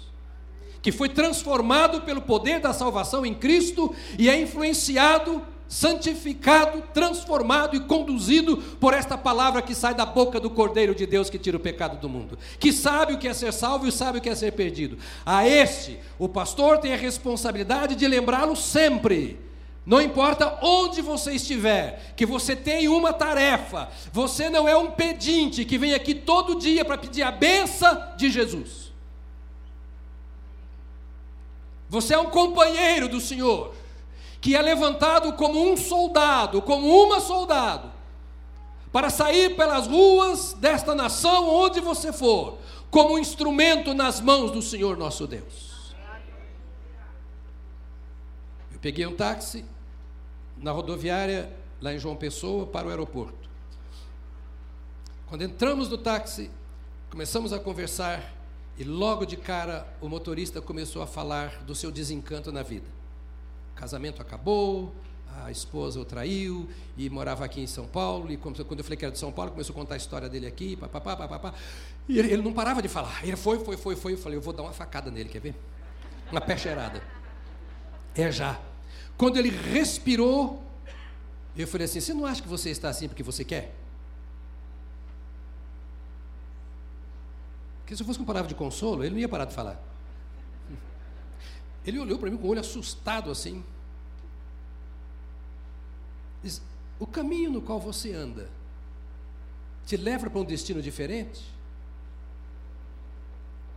que 0.85 0.91
foi 0.91 1.09
transformado 1.09 2.01
pelo 2.01 2.21
poder 2.21 2.59
da 2.59 2.71
salvação 2.71 3.25
em 3.25 3.33
Cristo 3.33 3.95
e 4.19 4.29
é 4.29 4.39
influenciado, 4.39 5.41
santificado, 5.67 6.83
transformado 6.93 7.75
e 7.75 7.79
conduzido 7.79 8.57
por 8.57 8.93
esta 8.93 9.17
palavra 9.17 9.61
que 9.61 9.73
sai 9.73 9.93
da 9.93 10.05
boca 10.05 10.39
do 10.39 10.49
Cordeiro 10.49 10.93
de 10.93 11.05
Deus 11.05 11.29
que 11.29 11.39
tira 11.39 11.57
o 11.57 11.59
pecado 11.59 11.99
do 11.99 12.07
mundo, 12.07 12.37
que 12.59 12.71
sabe 12.71 13.13
o 13.13 13.17
que 13.17 13.27
é 13.27 13.33
ser 13.33 13.51
salvo 13.51 13.87
e 13.87 13.91
sabe 13.91 14.19
o 14.19 14.21
que 14.21 14.29
é 14.29 14.35
ser 14.35 14.51
perdido. 14.51 14.97
A 15.25 15.47
este, 15.47 15.99
o 16.19 16.29
pastor 16.29 16.77
tem 16.77 16.93
a 16.93 16.97
responsabilidade 16.97 17.95
de 17.95 18.07
lembrá-lo 18.07 18.55
sempre. 18.55 19.39
Não 19.85 20.01
importa 20.01 20.57
onde 20.63 20.99
você 21.01 21.33
estiver, 21.33 22.13
que 22.15 22.25
você 22.25 22.55
tem 22.55 22.87
uma 22.87 23.13
tarefa, 23.13 23.89
você 24.11 24.49
não 24.49 24.67
é 24.67 24.75
um 24.75 24.89
pedinte 24.89 25.63
que 25.63 25.77
vem 25.77 25.93
aqui 25.93 26.15
todo 26.15 26.59
dia 26.59 26.83
para 26.83 26.97
pedir 26.97 27.21
a 27.21 27.31
benção 27.31 28.01
de 28.17 28.31
Jesus. 28.31 28.91
Você 31.87 32.15
é 32.15 32.17
um 32.17 32.31
companheiro 32.31 33.07
do 33.07 33.21
Senhor, 33.21 33.75
que 34.45 34.55
é 34.55 34.61
levantado 34.61 35.33
como 35.33 35.59
um 35.59 35.75
soldado, 35.75 36.61
como 36.61 36.87
uma 37.03 37.19
soldado, 37.19 37.91
para 38.91 39.09
sair 39.09 39.55
pelas 39.55 39.87
ruas 39.87 40.53
desta 40.53 40.93
nação, 40.93 41.49
onde 41.49 41.81
você 41.81 42.13
for, 42.13 42.59
como 42.91 43.15
um 43.15 43.17
instrumento 43.17 43.91
nas 43.95 44.21
mãos 44.21 44.51
do 44.51 44.61
Senhor 44.61 44.97
nosso 44.97 45.25
Deus. 45.25 45.95
Eu 48.71 48.77
peguei 48.79 49.07
um 49.07 49.15
táxi 49.15 49.65
na 50.55 50.71
rodoviária, 50.71 51.51
lá 51.81 51.91
em 51.91 51.97
João 51.97 52.15
Pessoa, 52.15 52.67
para 52.67 52.85
o 52.85 52.91
aeroporto. 52.91 53.49
Quando 55.25 55.41
entramos 55.41 55.89
no 55.89 55.97
táxi, 55.97 56.51
começamos 57.09 57.51
a 57.51 57.57
conversar 57.57 58.31
e 58.77 58.83
logo 58.83 59.25
de 59.25 59.37
cara 59.37 59.91
o 59.99 60.07
motorista 60.07 60.61
começou 60.61 61.01
a 61.01 61.07
falar 61.07 61.63
do 61.63 61.73
seu 61.73 61.89
desencanto 61.89 62.51
na 62.51 62.61
vida. 62.61 62.94
O 63.75 63.77
casamento 63.77 64.21
acabou, 64.21 64.95
a 65.43 65.51
esposa 65.51 65.99
o 65.99 66.05
traiu 66.05 66.69
e 66.97 67.09
morava 67.09 67.43
aqui 67.43 67.59
em 67.59 67.67
São 67.67 67.85
Paulo. 67.85 68.31
E 68.31 68.37
quando 68.37 68.59
eu 68.59 68.83
falei 68.83 68.97
que 68.97 69.03
era 69.03 69.11
de 69.11 69.19
São 69.19 69.33
Paulo, 69.33 69.51
começou 69.51 69.73
a 69.73 69.75
contar 69.75 69.95
a 69.95 69.97
história 69.97 70.29
dele 70.29 70.47
aqui, 70.47 70.77
papapá, 70.77 71.15
papapá. 71.15 71.53
E 72.07 72.17
ele, 72.17 72.31
ele 72.31 72.41
não 72.41 72.53
parava 72.53 72.81
de 72.81 72.87
falar. 72.87 73.21
Ele 73.21 73.35
foi, 73.35 73.59
foi, 73.59 73.75
foi, 73.75 73.95
foi. 73.97 74.13
Eu 74.13 74.17
falei, 74.17 74.37
eu 74.37 74.41
vou 74.41 74.53
dar 74.53 74.63
uma 74.63 74.71
facada 74.71 75.11
nele, 75.11 75.27
quer 75.27 75.39
ver? 75.39 75.55
Uma 76.31 76.39
peixeirada. 76.39 77.03
É 78.15 78.31
já. 78.31 78.59
Quando 79.17 79.37
ele 79.37 79.49
respirou, 79.49 80.63
eu 81.57 81.67
falei 81.67 81.85
assim: 81.85 81.99
Você 81.99 82.13
não 82.13 82.25
acha 82.25 82.41
que 82.41 82.47
você 82.47 82.69
está 82.69 82.89
assim 82.89 83.09
porque 83.09 83.23
você 83.23 83.43
quer? 83.43 83.75
Porque 87.79 87.95
se 87.95 88.01
eu 88.01 88.07
fosse 88.07 88.17
com 88.17 88.25
palavra 88.25 88.47
de 88.47 88.55
consolo, 88.55 89.03
ele 89.03 89.11
não 89.11 89.19
ia 89.19 89.29
parar 89.29 89.45
de 89.45 89.53
falar. 89.53 89.79
Ele 91.85 91.99
olhou 91.99 92.17
para 92.17 92.29
mim 92.29 92.37
com 92.37 92.47
o 92.47 92.49
olho 92.49 92.59
assustado 92.59 93.29
assim. 93.29 93.63
Diz, 96.43 96.61
o 96.99 97.05
caminho 97.05 97.51
no 97.51 97.61
qual 97.61 97.79
você 97.79 98.13
anda 98.13 98.49
te 99.85 99.95
leva 99.95 100.29
para 100.29 100.39
um 100.39 100.45
destino 100.45 100.81
diferente? 100.81 101.43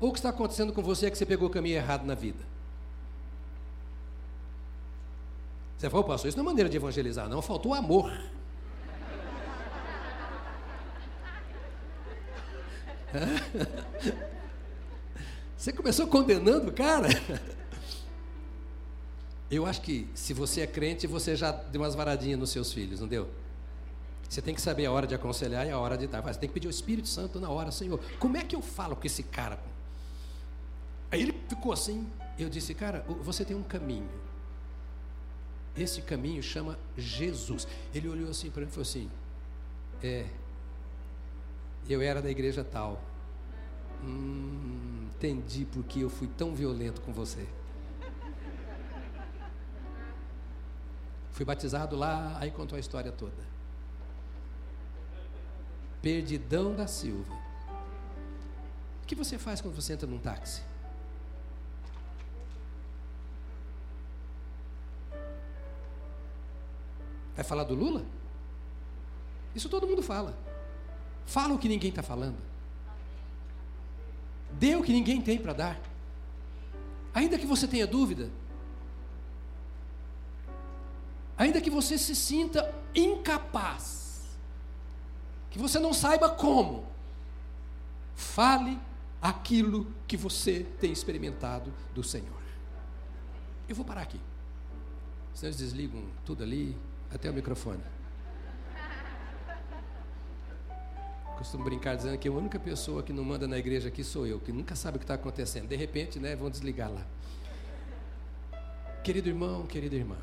Ou 0.01 0.09
o 0.11 0.13
que 0.13 0.19
está 0.19 0.31
acontecendo 0.31 0.73
com 0.73 0.83
você 0.83 1.07
é 1.07 1.11
que 1.11 1.19
você 1.19 1.27
pegou 1.27 1.49
o 1.49 1.51
caminho 1.51 1.77
errado 1.77 2.05
na 2.07 2.15
vida? 2.15 2.43
Você 5.77 5.91
falou, 5.91 6.05
pastor, 6.05 6.29
isso 6.29 6.37
não 6.37 6.45
é 6.45 6.47
maneira 6.47 6.69
de 6.69 6.77
evangelizar, 6.77 7.29
não, 7.29 7.43
faltou 7.43 7.75
amor. 7.75 8.11
Você 15.57 15.73
começou 15.73 16.07
condenando 16.07 16.69
o 16.69 16.73
cara? 16.73 17.09
Eu 19.51 19.65
acho 19.65 19.81
que 19.81 20.07
se 20.15 20.35
você 20.35 20.61
é 20.61 20.67
crente, 20.67 21.07
você 21.07 21.35
já 21.35 21.51
deu 21.51 21.81
umas 21.81 21.95
varadinhas 21.95 22.39
nos 22.39 22.51
seus 22.51 22.73
filhos, 22.73 23.01
não 23.01 23.09
deu? 23.09 23.29
Você 24.29 24.43
tem 24.43 24.55
que 24.55 24.61
saber 24.61 24.85
a 24.85 24.93
hora 24.93 25.07
de 25.07 25.15
aconselhar 25.15 25.67
e 25.67 25.71
a 25.71 25.79
hora 25.79 25.97
de 25.97 26.07
dar. 26.07 26.21
Você 26.21 26.39
tem 26.39 26.49
que 26.49 26.53
pedir 26.53 26.69
o 26.69 26.71
Espírito 26.71 27.09
Santo 27.09 27.41
na 27.41 27.49
hora, 27.49 27.71
Senhor. 27.71 27.99
Como 28.19 28.37
é 28.37 28.45
que 28.45 28.55
eu 28.55 28.61
falo 28.61 28.95
com 28.95 29.07
esse 29.07 29.23
cara? 29.23 29.59
Aí 31.11 31.23
ele 31.23 31.35
ficou 31.49 31.73
assim. 31.73 32.07
Eu 32.39 32.51
disse, 32.51 32.75
cara, 32.75 33.05
você 33.23 33.45
tem 33.45 33.57
um 33.57 33.63
caminho. 33.63 34.09
Esse 35.75 36.03
caminho 36.03 36.43
chama 36.43 36.79
Jesus. 36.97 37.67
Ele 37.95 38.09
olhou 38.09 38.31
assim 38.31 38.51
para 38.51 38.63
mim 38.63 38.69
e 38.69 38.71
falou 38.71 38.83
assim: 38.83 39.09
É, 40.03 40.27
eu 41.89 42.03
era 42.03 42.21
da 42.21 42.31
igreja 42.31 42.63
tal. 42.63 43.01
Hum, 44.05 45.07
entendi 45.15 45.67
porque 45.73 46.01
eu 46.01 46.11
fui 46.11 46.29
tão 46.37 46.55
violento 46.55 47.01
com 47.01 47.13
você. 47.13 47.47
Fui 51.39 51.45
batizado 51.45 51.95
lá, 51.95 52.37
aí 52.41 52.51
contou 52.51 52.75
a 52.75 52.81
história 52.81 53.13
toda. 53.13 53.45
Perdidão 56.03 56.75
da 56.75 56.89
Silva. 56.89 57.33
O 59.05 59.07
que 59.07 59.15
você 59.15 59.39
faz 59.39 59.61
quando 59.61 59.77
você 59.77 59.93
entra 59.93 60.05
num 60.05 60.19
táxi? 60.19 60.63
Vai 67.37 67.45
falar 67.45 67.63
do 67.63 67.75
Lula? 67.77 68.05
Isso 69.55 69.69
todo 69.69 69.87
mundo 69.87 70.03
fala. 70.03 70.37
Fala 71.25 71.55
o 71.55 71.59
que 71.61 71.69
ninguém 71.69 71.91
está 71.91 72.03
falando. 72.03 72.39
Dê 74.55 74.75
o 74.75 74.83
que 74.83 74.93
ninguém 74.93 75.23
tem 75.23 75.39
para 75.39 75.53
dar. 75.53 75.81
Ainda 77.15 77.39
que 77.39 77.47
você 77.47 77.69
tenha 77.69 77.87
dúvida. 77.87 78.29
Ainda 81.39 81.61
que 81.61 81.71
você 81.71 81.97
se 81.97 82.15
sinta 82.15 82.75
incapaz. 82.95 84.37
Que 85.51 85.59
você 85.59 85.79
não 85.79 85.95
saiba 85.95 86.29
como. 86.29 86.85
Fale 88.15 88.79
aquilo 89.23 89.87
que 90.07 90.17
você 90.17 90.67
tem 90.81 90.93
experimentado 90.93 91.73
do 91.95 92.03
Senhor. 92.03 92.43
Eu 93.69 93.77
vou 93.77 93.85
parar 93.85 94.03
aqui. 94.03 94.21
Senão 95.33 95.49
eles 95.49 95.59
desligam 95.59 96.03
tudo 96.25 96.43
ali, 96.43 96.77
até 97.11 97.31
o 97.31 97.33
microfone. 97.33 97.83
costumo 101.39 101.63
brincar 101.63 101.95
dizendo 101.95 102.19
que 102.19 102.27
a 102.27 102.33
única 102.33 102.59
pessoa 102.59 103.01
que 103.01 103.13
não 103.13 103.23
manda 103.23 103.47
na 103.47 103.57
igreja 103.57 103.89
aqui 103.89 104.03
sou 104.03 104.27
eu, 104.27 104.41
que 104.41 104.51
nunca 104.51 104.75
sabe 104.75 104.97
o 104.97 104.99
que 104.99 105.05
está 105.05 105.15
acontecendo. 105.15 105.69
De 105.69 105.77
repente, 105.77 106.19
né, 106.19 106.35
vão 106.35 106.51
desligar 106.51 106.91
lá. 106.91 107.07
Querido 109.05 109.29
irmão, 109.29 109.65
querida 109.65 109.95
irmã, 109.95 110.17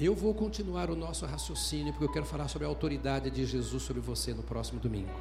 Eu 0.00 0.14
vou 0.14 0.32
continuar 0.32 0.88
o 0.88 0.96
nosso 0.96 1.26
raciocínio, 1.26 1.92
porque 1.92 2.06
eu 2.06 2.12
quero 2.12 2.24
falar 2.24 2.48
sobre 2.48 2.64
a 2.64 2.68
autoridade 2.68 3.30
de 3.30 3.44
Jesus 3.44 3.82
sobre 3.82 4.00
você 4.00 4.32
no 4.32 4.42
próximo 4.42 4.80
domingo. 4.80 5.12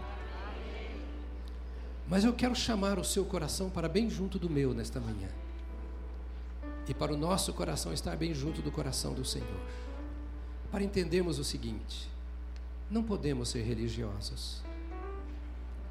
Mas 2.08 2.24
eu 2.24 2.32
quero 2.32 2.56
chamar 2.56 2.98
o 2.98 3.04
seu 3.04 3.26
coração 3.26 3.70
para 3.70 3.90
bem 3.90 4.10
junto 4.10 4.40
do 4.40 4.50
meu 4.50 4.74
nesta 4.74 4.98
manhã. 4.98 5.28
E 6.88 6.94
para 6.94 7.14
o 7.14 7.18
nosso 7.18 7.54
coração 7.54 7.92
estar 7.92 8.16
bem 8.16 8.34
junto 8.34 8.62
do 8.62 8.72
coração 8.72 9.14
do 9.14 9.26
Senhor. 9.26 9.60
Para 10.72 10.82
entendermos 10.82 11.40
o 11.40 11.44
seguinte: 11.44 12.10
não 12.90 13.04
podemos 13.04 13.50
ser 13.50 13.64
religiosos. 13.64 14.64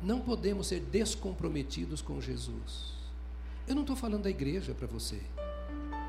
Não 0.02 0.18
podemos 0.18 0.66
ser 0.66 0.80
descomprometidos 0.80 2.00
com 2.00 2.22
Jesus. 2.22 2.94
Eu 3.66 3.74
não 3.74 3.82
estou 3.82 3.96
falando 3.96 4.22
da 4.22 4.30
igreja 4.30 4.72
para 4.72 4.86
você. 4.86 5.20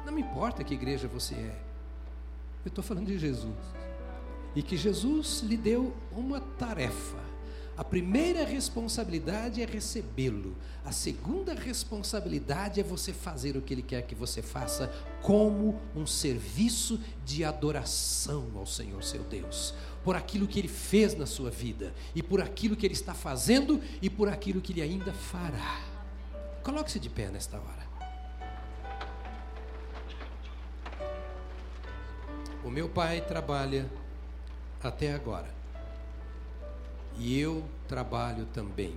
Não 0.06 0.14
me 0.14 0.22
importa 0.22 0.64
que 0.64 0.74
igreja 0.74 1.08
você 1.08 1.36
é. 1.36 1.69
Eu 2.66 2.70
estou 2.70 2.84
falando 2.84 3.08
de 3.08 3.18
Jesus. 3.18 3.56
E 4.56 4.62
que 4.62 4.76
Jesus 4.76 5.42
lhe 5.42 5.56
deu 5.56 5.94
uma 6.12 6.40
tarefa. 6.40 7.30
A 7.80 7.84
primeira 7.84 8.44
responsabilidade 8.44 9.62
é 9.62 9.66
recebê-lo. 9.66 10.54
A 10.84 10.92
segunda 10.92 11.54
responsabilidade 11.54 12.82
é 12.82 12.84
você 12.84 13.14
fazer 13.14 13.56
o 13.56 13.62
que 13.62 13.74
ele 13.74 13.82
quer 13.82 14.02
que 14.02 14.14
você 14.14 14.42
faça, 14.42 14.92
como 15.22 15.80
um 15.96 16.06
serviço 16.06 17.00
de 17.24 17.46
adoração 17.46 18.52
ao 18.56 18.66
Senhor 18.66 19.02
seu 19.02 19.24
Deus, 19.24 19.74
por 20.04 20.18
aquilo 20.18 20.46
que 20.46 20.60
ele 20.60 20.68
fez 20.68 21.16
na 21.16 21.26
sua 21.26 21.50
vida, 21.50 21.94
e 22.14 22.22
por 22.22 22.42
aquilo 22.42 22.76
que 22.76 22.86
ele 22.86 22.94
está 22.94 23.14
fazendo, 23.14 23.80
e 24.02 24.10
por 24.10 24.28
aquilo 24.28 24.60
que 24.60 24.74
ele 24.74 24.82
ainda 24.82 25.14
fará. 25.14 25.80
Coloque-se 26.62 27.00
de 27.00 27.10
pé 27.10 27.30
nesta 27.30 27.58
hora. 27.58 27.89
O 32.64 32.70
meu 32.70 32.90
pai 32.90 33.22
trabalha 33.22 33.90
até 34.84 35.14
agora. 35.14 35.50
E 37.18 37.40
eu 37.40 37.68
trabalho 37.88 38.46
também, 38.54 38.96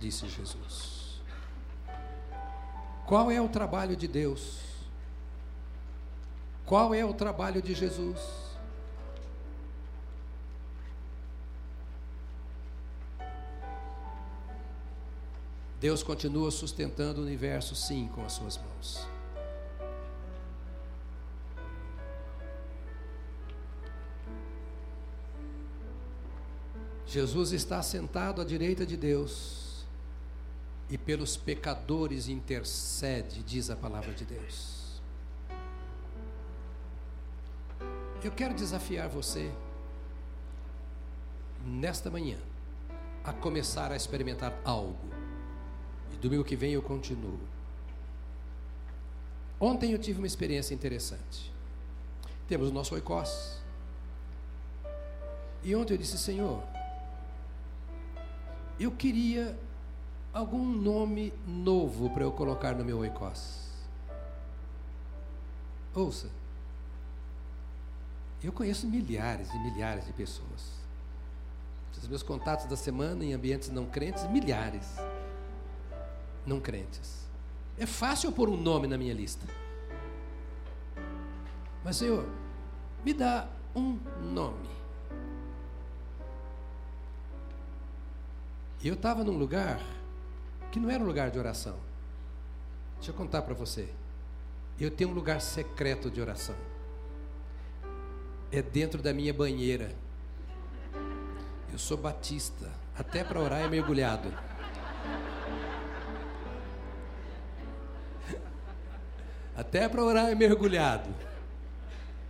disse 0.00 0.28
Jesus. 0.28 1.20
Qual 3.06 3.30
é 3.30 3.40
o 3.40 3.48
trabalho 3.48 3.96
de 3.96 4.06
Deus? 4.06 4.60
Qual 6.66 6.94
é 6.94 7.04
o 7.04 7.14
trabalho 7.14 7.62
de 7.62 7.74
Jesus? 7.74 8.20
Deus 15.80 16.02
continua 16.02 16.50
sustentando 16.50 17.20
o 17.20 17.24
universo, 17.24 17.74
sim, 17.74 18.10
com 18.14 18.24
as 18.24 18.32
suas 18.32 18.58
mãos. 18.58 19.17
Jesus 27.08 27.52
está 27.52 27.82
sentado 27.82 28.42
à 28.42 28.44
direita 28.44 28.84
de 28.84 28.94
Deus 28.94 29.86
e 30.90 30.98
pelos 30.98 31.38
pecadores 31.38 32.28
intercede, 32.28 33.42
diz 33.42 33.70
a 33.70 33.76
palavra 33.76 34.12
de 34.12 34.26
Deus. 34.26 35.00
Eu 38.22 38.30
quero 38.30 38.52
desafiar 38.52 39.08
você, 39.08 39.50
nesta 41.64 42.10
manhã, 42.10 42.36
a 43.24 43.32
começar 43.32 43.90
a 43.90 43.96
experimentar 43.96 44.60
algo. 44.62 45.08
E 46.12 46.16
domingo 46.18 46.44
que 46.44 46.56
vem 46.56 46.72
eu 46.72 46.82
continuo. 46.82 47.38
Ontem 49.58 49.92
eu 49.92 49.98
tive 49.98 50.18
uma 50.18 50.26
experiência 50.26 50.74
interessante. 50.74 51.50
Temos 52.46 52.68
o 52.68 52.72
nosso 52.72 52.94
oicós. 52.94 53.62
E 55.64 55.74
ontem 55.74 55.94
eu 55.94 55.98
disse, 55.98 56.18
Senhor, 56.18 56.62
eu 58.78 58.90
queria 58.90 59.58
algum 60.32 60.64
nome 60.64 61.32
novo 61.46 62.10
para 62.10 62.22
eu 62.22 62.32
colocar 62.32 62.74
no 62.74 62.84
meu 62.84 62.98
oicós. 62.98 63.68
Ouça, 65.94 66.28
eu 68.42 68.52
conheço 68.52 68.86
milhares 68.86 69.52
e 69.52 69.58
milhares 69.58 70.06
de 70.06 70.12
pessoas. 70.12 70.78
Os 72.00 72.06
meus 72.06 72.22
contatos 72.22 72.66
da 72.66 72.76
semana 72.76 73.24
em 73.24 73.34
ambientes 73.34 73.70
não 73.70 73.84
crentes, 73.84 74.24
milhares 74.30 74.96
não 76.46 76.60
crentes. 76.60 77.28
É 77.76 77.86
fácil 77.86 78.28
eu 78.28 78.32
pôr 78.32 78.48
um 78.48 78.56
nome 78.56 78.86
na 78.86 78.96
minha 78.96 79.12
lista. 79.12 79.46
Mas, 81.84 81.96
Senhor, 81.96 82.28
me 83.04 83.12
dá 83.12 83.48
um 83.74 83.98
nome. 84.22 84.77
E 88.82 88.88
eu 88.88 88.94
estava 88.94 89.24
num 89.24 89.36
lugar 89.36 89.80
que 90.70 90.78
não 90.78 90.90
era 90.90 91.02
um 91.02 91.06
lugar 91.06 91.30
de 91.30 91.38
oração. 91.38 91.76
Deixa 92.96 93.10
eu 93.10 93.14
contar 93.14 93.42
para 93.42 93.54
você. 93.54 93.88
Eu 94.78 94.90
tenho 94.90 95.10
um 95.10 95.14
lugar 95.14 95.40
secreto 95.40 96.10
de 96.10 96.20
oração. 96.20 96.54
É 98.50 98.62
dentro 98.62 99.02
da 99.02 99.12
minha 99.12 99.34
banheira. 99.34 99.92
Eu 101.72 101.78
sou 101.78 101.96
batista. 101.96 102.70
Até 102.96 103.24
para 103.24 103.40
orar 103.40 103.60
é 103.60 103.68
mergulhado. 103.68 104.32
Até 109.56 109.88
para 109.88 110.04
orar 110.04 110.28
é 110.28 110.34
mergulhado. 110.36 111.10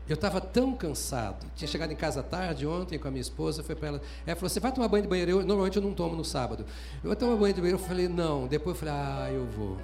Eu 0.08 0.14
estava 0.14 0.40
tão 0.40 0.74
cansado. 0.74 1.46
Tinha 1.54 1.68
chegado 1.68 1.92
em 1.92 1.96
casa 1.96 2.22
tarde 2.22 2.66
ontem 2.66 2.98
com 2.98 3.06
a 3.06 3.10
minha 3.10 3.20
esposa. 3.20 3.62
Foi 3.62 3.74
para 3.74 3.88
ela. 3.88 4.02
Ela 4.26 4.36
falou: 4.36 4.48
Você 4.48 4.58
vai 4.58 4.72
tomar 4.72 4.88
banho 4.88 5.02
de 5.02 5.08
banheiro? 5.08 5.30
Eu, 5.32 5.44
normalmente 5.44 5.76
eu 5.76 5.82
não 5.82 5.92
tomo 5.92 6.16
no 6.16 6.24
sábado. 6.24 6.64
Eu 7.02 7.08
vou 7.10 7.16
tomar 7.16 7.36
banho 7.36 7.54
de 7.54 7.60
banheiro. 7.60 7.82
Eu 7.82 7.86
falei: 7.86 8.08
Não. 8.08 8.46
Depois 8.46 8.74
eu 8.74 8.80
falei: 8.80 8.94
Ah, 8.94 9.30
eu 9.30 9.44
vou. 9.46 9.76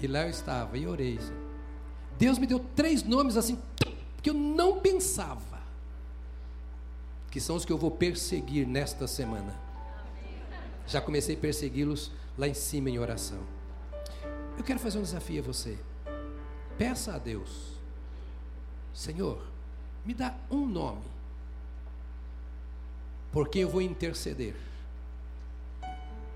E 0.00 0.06
lá 0.06 0.22
eu 0.22 0.30
estava 0.30 0.78
e 0.78 0.86
orei. 0.86 1.18
Deus 2.16 2.38
me 2.38 2.46
deu 2.46 2.60
três 2.60 3.02
nomes 3.02 3.36
assim 3.36 3.58
que 4.22 4.30
eu 4.30 4.34
não 4.34 4.78
pensava. 4.78 5.60
Que 7.30 7.40
são 7.40 7.56
os 7.56 7.64
que 7.64 7.72
eu 7.72 7.78
vou 7.78 7.90
perseguir 7.90 8.66
nesta 8.66 9.08
semana. 9.08 9.58
Já 10.86 11.00
comecei 11.00 11.34
a 11.34 11.38
persegui-los 11.38 12.12
lá 12.38 12.46
em 12.46 12.54
cima 12.54 12.88
em 12.88 12.98
oração. 12.98 13.40
Eu 14.56 14.62
quero 14.62 14.78
fazer 14.78 14.98
um 14.98 15.02
desafio 15.02 15.42
a 15.42 15.46
você. 15.46 15.78
Peça 16.78 17.14
a 17.14 17.18
Deus, 17.18 17.72
Senhor, 18.92 19.51
me 20.04 20.14
dá 20.14 20.34
um 20.50 20.66
nome, 20.66 21.04
porque 23.30 23.60
eu 23.60 23.68
vou 23.68 23.80
interceder 23.80 24.56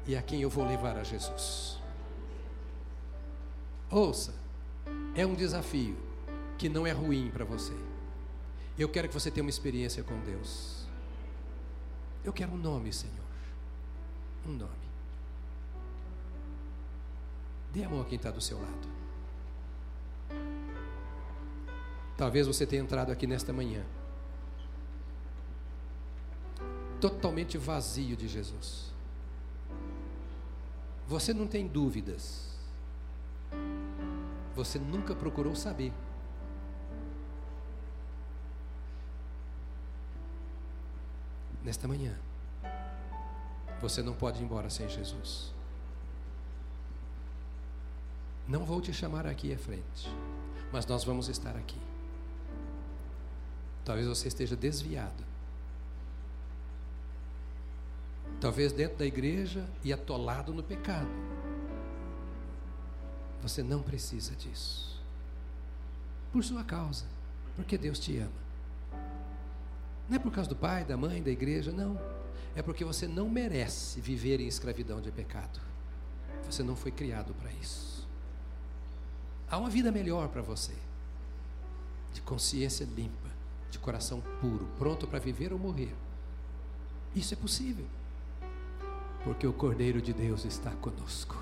e 0.07 0.17
a 0.17 0.23
quem 0.23 0.41
eu 0.41 0.51
vou 0.51 0.67
levar 0.67 0.97
a 0.97 1.03
Jesus. 1.03 1.79
Ouça, 3.91 4.35
é 5.15 5.27
um 5.27 5.35
desafio 5.35 5.97
que 6.59 6.69
não 6.69 6.87
é 6.87 6.93
ruim 6.93 7.31
para 7.31 7.45
você. 7.45 7.75
Eu 8.79 8.89
quero 8.89 9.09
que 9.09 9.15
você 9.15 9.31
tenha 9.31 9.43
uma 9.45 9.51
experiência 9.51 10.03
com 10.03 10.19
Deus. 10.21 10.87
Eu 12.25 12.33
quero 12.33 12.53
um 12.53 12.59
nome, 12.59 12.93
Senhor. 12.93 13.15
Um 14.47 14.53
nome. 14.53 14.73
Dê 17.73 17.85
a 17.85 17.89
mão 17.89 18.01
a 18.01 18.05
quem 18.05 18.17
está 18.17 18.31
do 18.31 18.41
seu 18.41 18.61
lado. 18.61 18.89
Talvez 22.17 22.47
você 22.47 22.67
tenha 22.67 22.83
entrado 22.83 23.13
aqui 23.13 23.27
nesta 23.27 23.53
manhã 23.53 23.85
totalmente 27.01 27.59
vazio 27.59 28.17
de 28.17 28.27
Jesus. 28.29 28.93
Você 31.07 31.33
não 31.33 31.47
tem 31.47 31.67
dúvidas. 31.67 32.47
Você 34.55 34.79
nunca 34.79 35.15
procurou 35.15 35.55
saber. 35.55 35.93
Nesta 41.63 41.87
manhã, 41.87 42.17
você 43.81 44.03
não 44.03 44.15
pode 44.15 44.41
ir 44.41 44.45
embora 44.45 44.71
sem 44.71 44.89
Jesus. 44.89 45.53
Não 48.47 48.65
vou 48.65 48.81
te 48.81 48.93
chamar 48.93 49.27
aqui 49.27 49.53
à 49.53 49.59
frente, 49.59 50.09
mas 50.73 50.87
nós 50.87 51.03
vamos 51.03 51.29
estar 51.29 51.57
aqui. 51.57 51.96
Talvez 53.87 54.09
você 54.09 54.27
esteja 54.27 54.57
desviado. 54.57 55.25
Talvez 58.41 58.73
dentro 58.73 58.99
da 58.99 59.07
igreja 59.07 59.65
e 59.85 59.93
atolado 59.93 60.53
no 60.53 60.61
pecado. 60.61 61.09
Você 63.41 63.63
não 63.63 63.81
precisa 63.81 64.35
disso. 64.35 65.01
Por 66.33 66.43
sua 66.43 66.65
causa, 66.65 67.05
porque 67.55 67.79
Deus 67.79 68.01
te 68.01 68.19
ama. 68.19 68.47
Não 70.09 70.17
é 70.17 70.19
por 70.19 70.33
causa 70.33 70.51
do 70.51 70.57
pai, 70.57 70.85
da 70.85 70.97
mãe, 70.97 71.23
da 71.23 71.31
igreja, 71.31 71.71
não. 71.71 71.97
É 72.57 72.63
porque 72.63 72.85
você 72.85 73.07
não 73.07 73.29
merece 73.29 74.01
viver 74.01 74.41
em 74.41 74.49
escravidão 74.49 75.01
de 75.01 75.13
pecado. 75.13 75.61
Você 76.51 76.65
não 76.65 76.75
foi 76.75 76.91
criado 76.91 77.33
para 77.35 77.53
isso. 77.53 78.05
Há 79.49 79.57
uma 79.59 79.71
vida 79.71 79.93
melhor 79.93 80.29
para 80.29 80.43
você, 80.43 80.75
de 82.13 82.21
consciência 82.21 82.85
limpa 82.85 83.36
de 83.71 83.79
coração 83.79 84.23
puro, 84.41 84.67
pronto 84.79 85.07
para 85.07 85.19
viver 85.19 85.53
ou 85.53 85.59
morrer. 85.59 85.95
Isso 87.15 87.35
é 87.35 87.37
possível, 87.37 87.87
porque 89.25 89.47
o 89.47 89.53
Cordeiro 89.53 90.01
de 90.01 90.13
Deus 90.13 90.45
está 90.45 90.71
conosco 90.73 91.37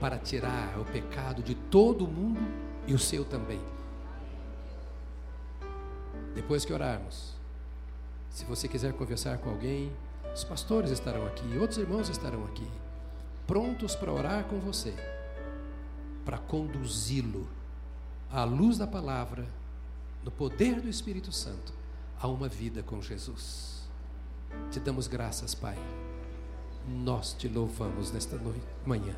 para 0.00 0.18
tirar 0.18 0.78
o 0.78 0.84
pecado 0.84 1.42
de 1.42 1.54
todo 1.54 2.06
mundo 2.06 2.40
e 2.86 2.94
o 2.94 2.98
seu 2.98 3.24
também. 3.24 3.60
Depois 6.34 6.64
que 6.64 6.72
orarmos, 6.72 7.34
se 8.30 8.44
você 8.44 8.66
quiser 8.66 8.92
conversar 8.94 9.38
com 9.38 9.50
alguém, 9.50 9.92
os 10.34 10.42
pastores 10.44 10.90
estarão 10.90 11.26
aqui, 11.26 11.58
outros 11.58 11.78
irmãos 11.78 12.08
estarão 12.08 12.44
aqui, 12.44 12.66
prontos 13.46 13.94
para 13.94 14.12
orar 14.12 14.44
com 14.44 14.58
você, 14.58 14.94
para 16.24 16.38
conduzi-lo 16.38 17.46
à 18.30 18.44
luz 18.44 18.78
da 18.78 18.86
palavra, 18.86 19.46
no 20.24 20.30
poder 20.30 20.80
do 20.80 20.88
Espírito 20.88 21.32
Santo, 21.32 21.72
a 22.20 22.28
uma 22.28 22.48
vida 22.48 22.82
com 22.82 23.00
Jesus. 23.00 23.82
Te 24.70 24.78
damos 24.78 25.06
graças, 25.06 25.54
Pai. 25.54 25.76
Nós 26.88 27.32
te 27.32 27.48
louvamos 27.48 28.12
nesta 28.12 28.36
noite, 28.36 28.66
manhã. 28.86 29.16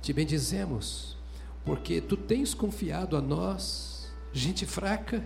Te 0.00 0.12
bendizemos, 0.12 1.16
porque 1.64 2.00
tu 2.00 2.16
tens 2.16 2.54
confiado 2.54 3.16
a 3.16 3.20
nós, 3.20 4.10
gente 4.32 4.64
fraca, 4.66 5.22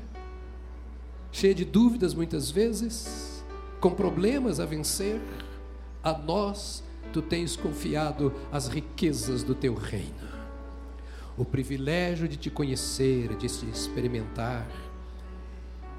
cheia 1.30 1.54
de 1.54 1.64
dúvidas 1.64 2.14
muitas 2.14 2.50
vezes, 2.50 3.44
com 3.80 3.90
problemas 3.90 4.60
a 4.60 4.66
vencer, 4.66 5.20
a 6.02 6.12
nós 6.12 6.82
tu 7.12 7.20
tens 7.20 7.56
confiado 7.56 8.32
as 8.50 8.68
riquezas 8.68 9.42
do 9.42 9.54
teu 9.54 9.74
reino. 9.74 10.31
O 11.36 11.44
privilégio 11.44 12.28
de 12.28 12.36
te 12.36 12.50
conhecer, 12.50 13.34
de 13.36 13.48
te 13.48 13.66
experimentar, 13.66 14.66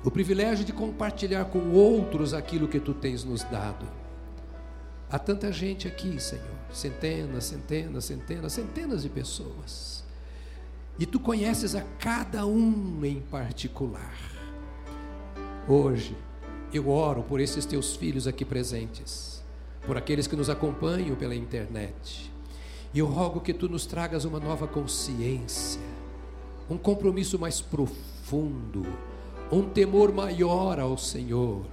o 0.04 0.12
privilégio 0.12 0.66
de 0.66 0.74
compartilhar 0.74 1.46
com 1.46 1.72
outros 1.72 2.34
aquilo 2.34 2.68
que 2.68 2.80
tu 2.80 2.94
tens 2.94 3.24
nos 3.24 3.44
dado. 3.44 3.88
Há 5.10 5.18
tanta 5.18 5.52
gente 5.52 5.88
aqui, 5.88 6.20
Senhor, 6.20 6.44
centenas, 6.74 7.46
centenas, 7.46 8.06
centenas, 8.06 8.52
centenas 8.52 9.04
de 9.04 9.10
pessoas. 9.10 10.04
E 11.00 11.06
tu 11.06 11.20
conheces 11.20 11.74
a 11.74 11.82
cada 12.00 12.46
um 12.46 13.04
em 13.06 13.22
particular. 13.22 14.18
Hoje, 15.68 16.18
eu 16.74 16.90
oro 16.90 17.24
por 17.24 17.40
esses 17.40 17.66
teus 17.66 17.96
filhos 17.96 18.28
aqui 18.28 18.44
presentes, 18.44 19.42
por 19.86 19.96
aqueles 19.96 20.28
que 20.28 20.36
nos 20.36 20.50
acompanham 20.50 21.16
pela 21.16 21.36
internet. 21.36 22.33
E 22.94 23.00
eu 23.00 23.08
rogo 23.08 23.40
que 23.40 23.54
tu 23.54 23.68
nos 23.68 23.88
tragas 23.88 24.24
uma 24.24 24.40
nova 24.40 24.68
consciência, 24.68 25.82
um 26.70 26.78
compromisso 26.78 27.40
mais 27.40 27.60
profundo, 27.60 28.86
um 29.52 29.64
temor 29.64 30.14
maior 30.14 30.80
ao 30.80 30.96
Senhor, 30.96 31.66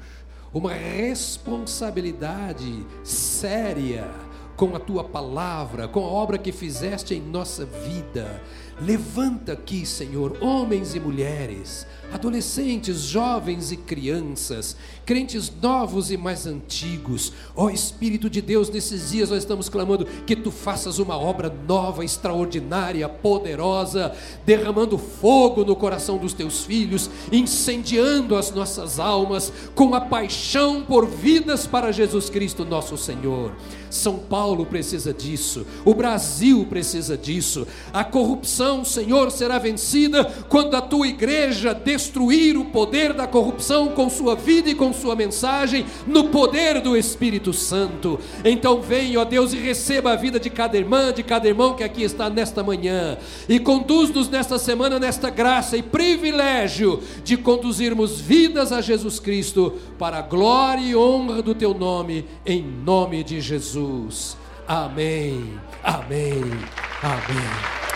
uma 0.52 0.72
responsabilidade 0.72 2.86
séria 3.04 4.10
com 4.56 4.74
a 4.74 4.80
tua 4.80 5.04
palavra, 5.04 5.86
com 5.86 6.00
a 6.00 6.08
obra 6.08 6.38
que 6.38 6.52
fizeste 6.52 7.14
em 7.14 7.20
nossa 7.20 7.66
vida. 7.66 8.42
Levanta 8.82 9.52
aqui, 9.52 9.84
Senhor, 9.84 10.38
homens 10.40 10.94
e 10.94 11.00
mulheres, 11.00 11.86
adolescentes, 12.10 13.00
jovens 13.02 13.70
e 13.70 13.76
crianças, 13.76 14.74
crentes 15.04 15.52
novos 15.60 16.10
e 16.10 16.16
mais 16.16 16.46
antigos. 16.46 17.30
Ó 17.54 17.66
oh, 17.66 17.70
Espírito 17.70 18.30
de 18.30 18.40
Deus, 18.40 18.70
nesses 18.70 19.10
dias 19.10 19.28
nós 19.28 19.40
estamos 19.40 19.68
clamando 19.68 20.06
que 20.26 20.34
tu 20.34 20.50
faças 20.50 20.98
uma 20.98 21.18
obra 21.18 21.54
nova, 21.68 22.02
extraordinária, 22.02 23.06
poderosa, 23.06 24.16
derramando 24.46 24.96
fogo 24.96 25.62
no 25.62 25.76
coração 25.76 26.16
dos 26.16 26.32
teus 26.32 26.64
filhos, 26.64 27.10
incendiando 27.30 28.34
as 28.34 28.50
nossas 28.50 28.98
almas 28.98 29.52
com 29.74 29.94
a 29.94 30.00
paixão 30.00 30.82
por 30.82 31.06
vidas 31.06 31.66
para 31.66 31.92
Jesus 31.92 32.30
Cristo, 32.30 32.64
nosso 32.64 32.96
Senhor. 32.96 33.52
São 33.90 34.18
Paulo 34.18 34.64
precisa 34.64 35.12
disso, 35.12 35.66
o 35.84 35.92
Brasil 35.92 36.64
precisa 36.70 37.18
disso. 37.18 37.66
A 37.92 38.04
corrupção, 38.70 38.84
Senhor, 38.84 39.30
será 39.30 39.58
vencida 39.58 40.24
quando 40.48 40.76
a 40.76 40.80
tua 40.80 41.08
igreja 41.08 41.74
destruir 41.74 42.56
o 42.56 42.66
poder 42.66 43.12
da 43.12 43.26
corrupção 43.26 43.88
com 43.88 44.08
sua 44.08 44.36
vida 44.36 44.70
e 44.70 44.74
com 44.74 44.92
sua 44.92 45.16
mensagem, 45.16 45.84
no 46.06 46.28
poder 46.28 46.80
do 46.80 46.96
Espírito 46.96 47.52
Santo. 47.52 48.18
Então 48.44 48.80
venha, 48.80 49.20
ó 49.20 49.24
Deus, 49.24 49.52
e 49.52 49.56
receba 49.56 50.12
a 50.12 50.16
vida 50.16 50.38
de 50.38 50.48
cada 50.48 50.76
irmã, 50.76 51.12
de 51.12 51.22
cada 51.22 51.48
irmão 51.48 51.74
que 51.74 51.82
aqui 51.82 52.02
está 52.02 52.30
nesta 52.30 52.62
manhã, 52.62 53.18
e 53.48 53.58
conduz-nos 53.58 54.28
nesta 54.28 54.58
semana, 54.58 54.98
nesta 54.98 55.30
graça 55.30 55.76
e 55.76 55.82
privilégio 55.82 57.02
de 57.24 57.36
conduzirmos 57.36 58.20
vidas 58.20 58.72
a 58.72 58.80
Jesus 58.80 59.18
Cristo, 59.18 59.74
para 59.98 60.18
a 60.18 60.22
glória 60.22 60.80
e 60.80 60.96
honra 60.96 61.42
do 61.42 61.54
teu 61.54 61.74
nome, 61.74 62.24
em 62.46 62.62
nome 62.62 63.24
de 63.24 63.40
Jesus. 63.40 64.36
Amém, 64.66 65.58
amém, 65.82 66.42
amém. 67.02 67.89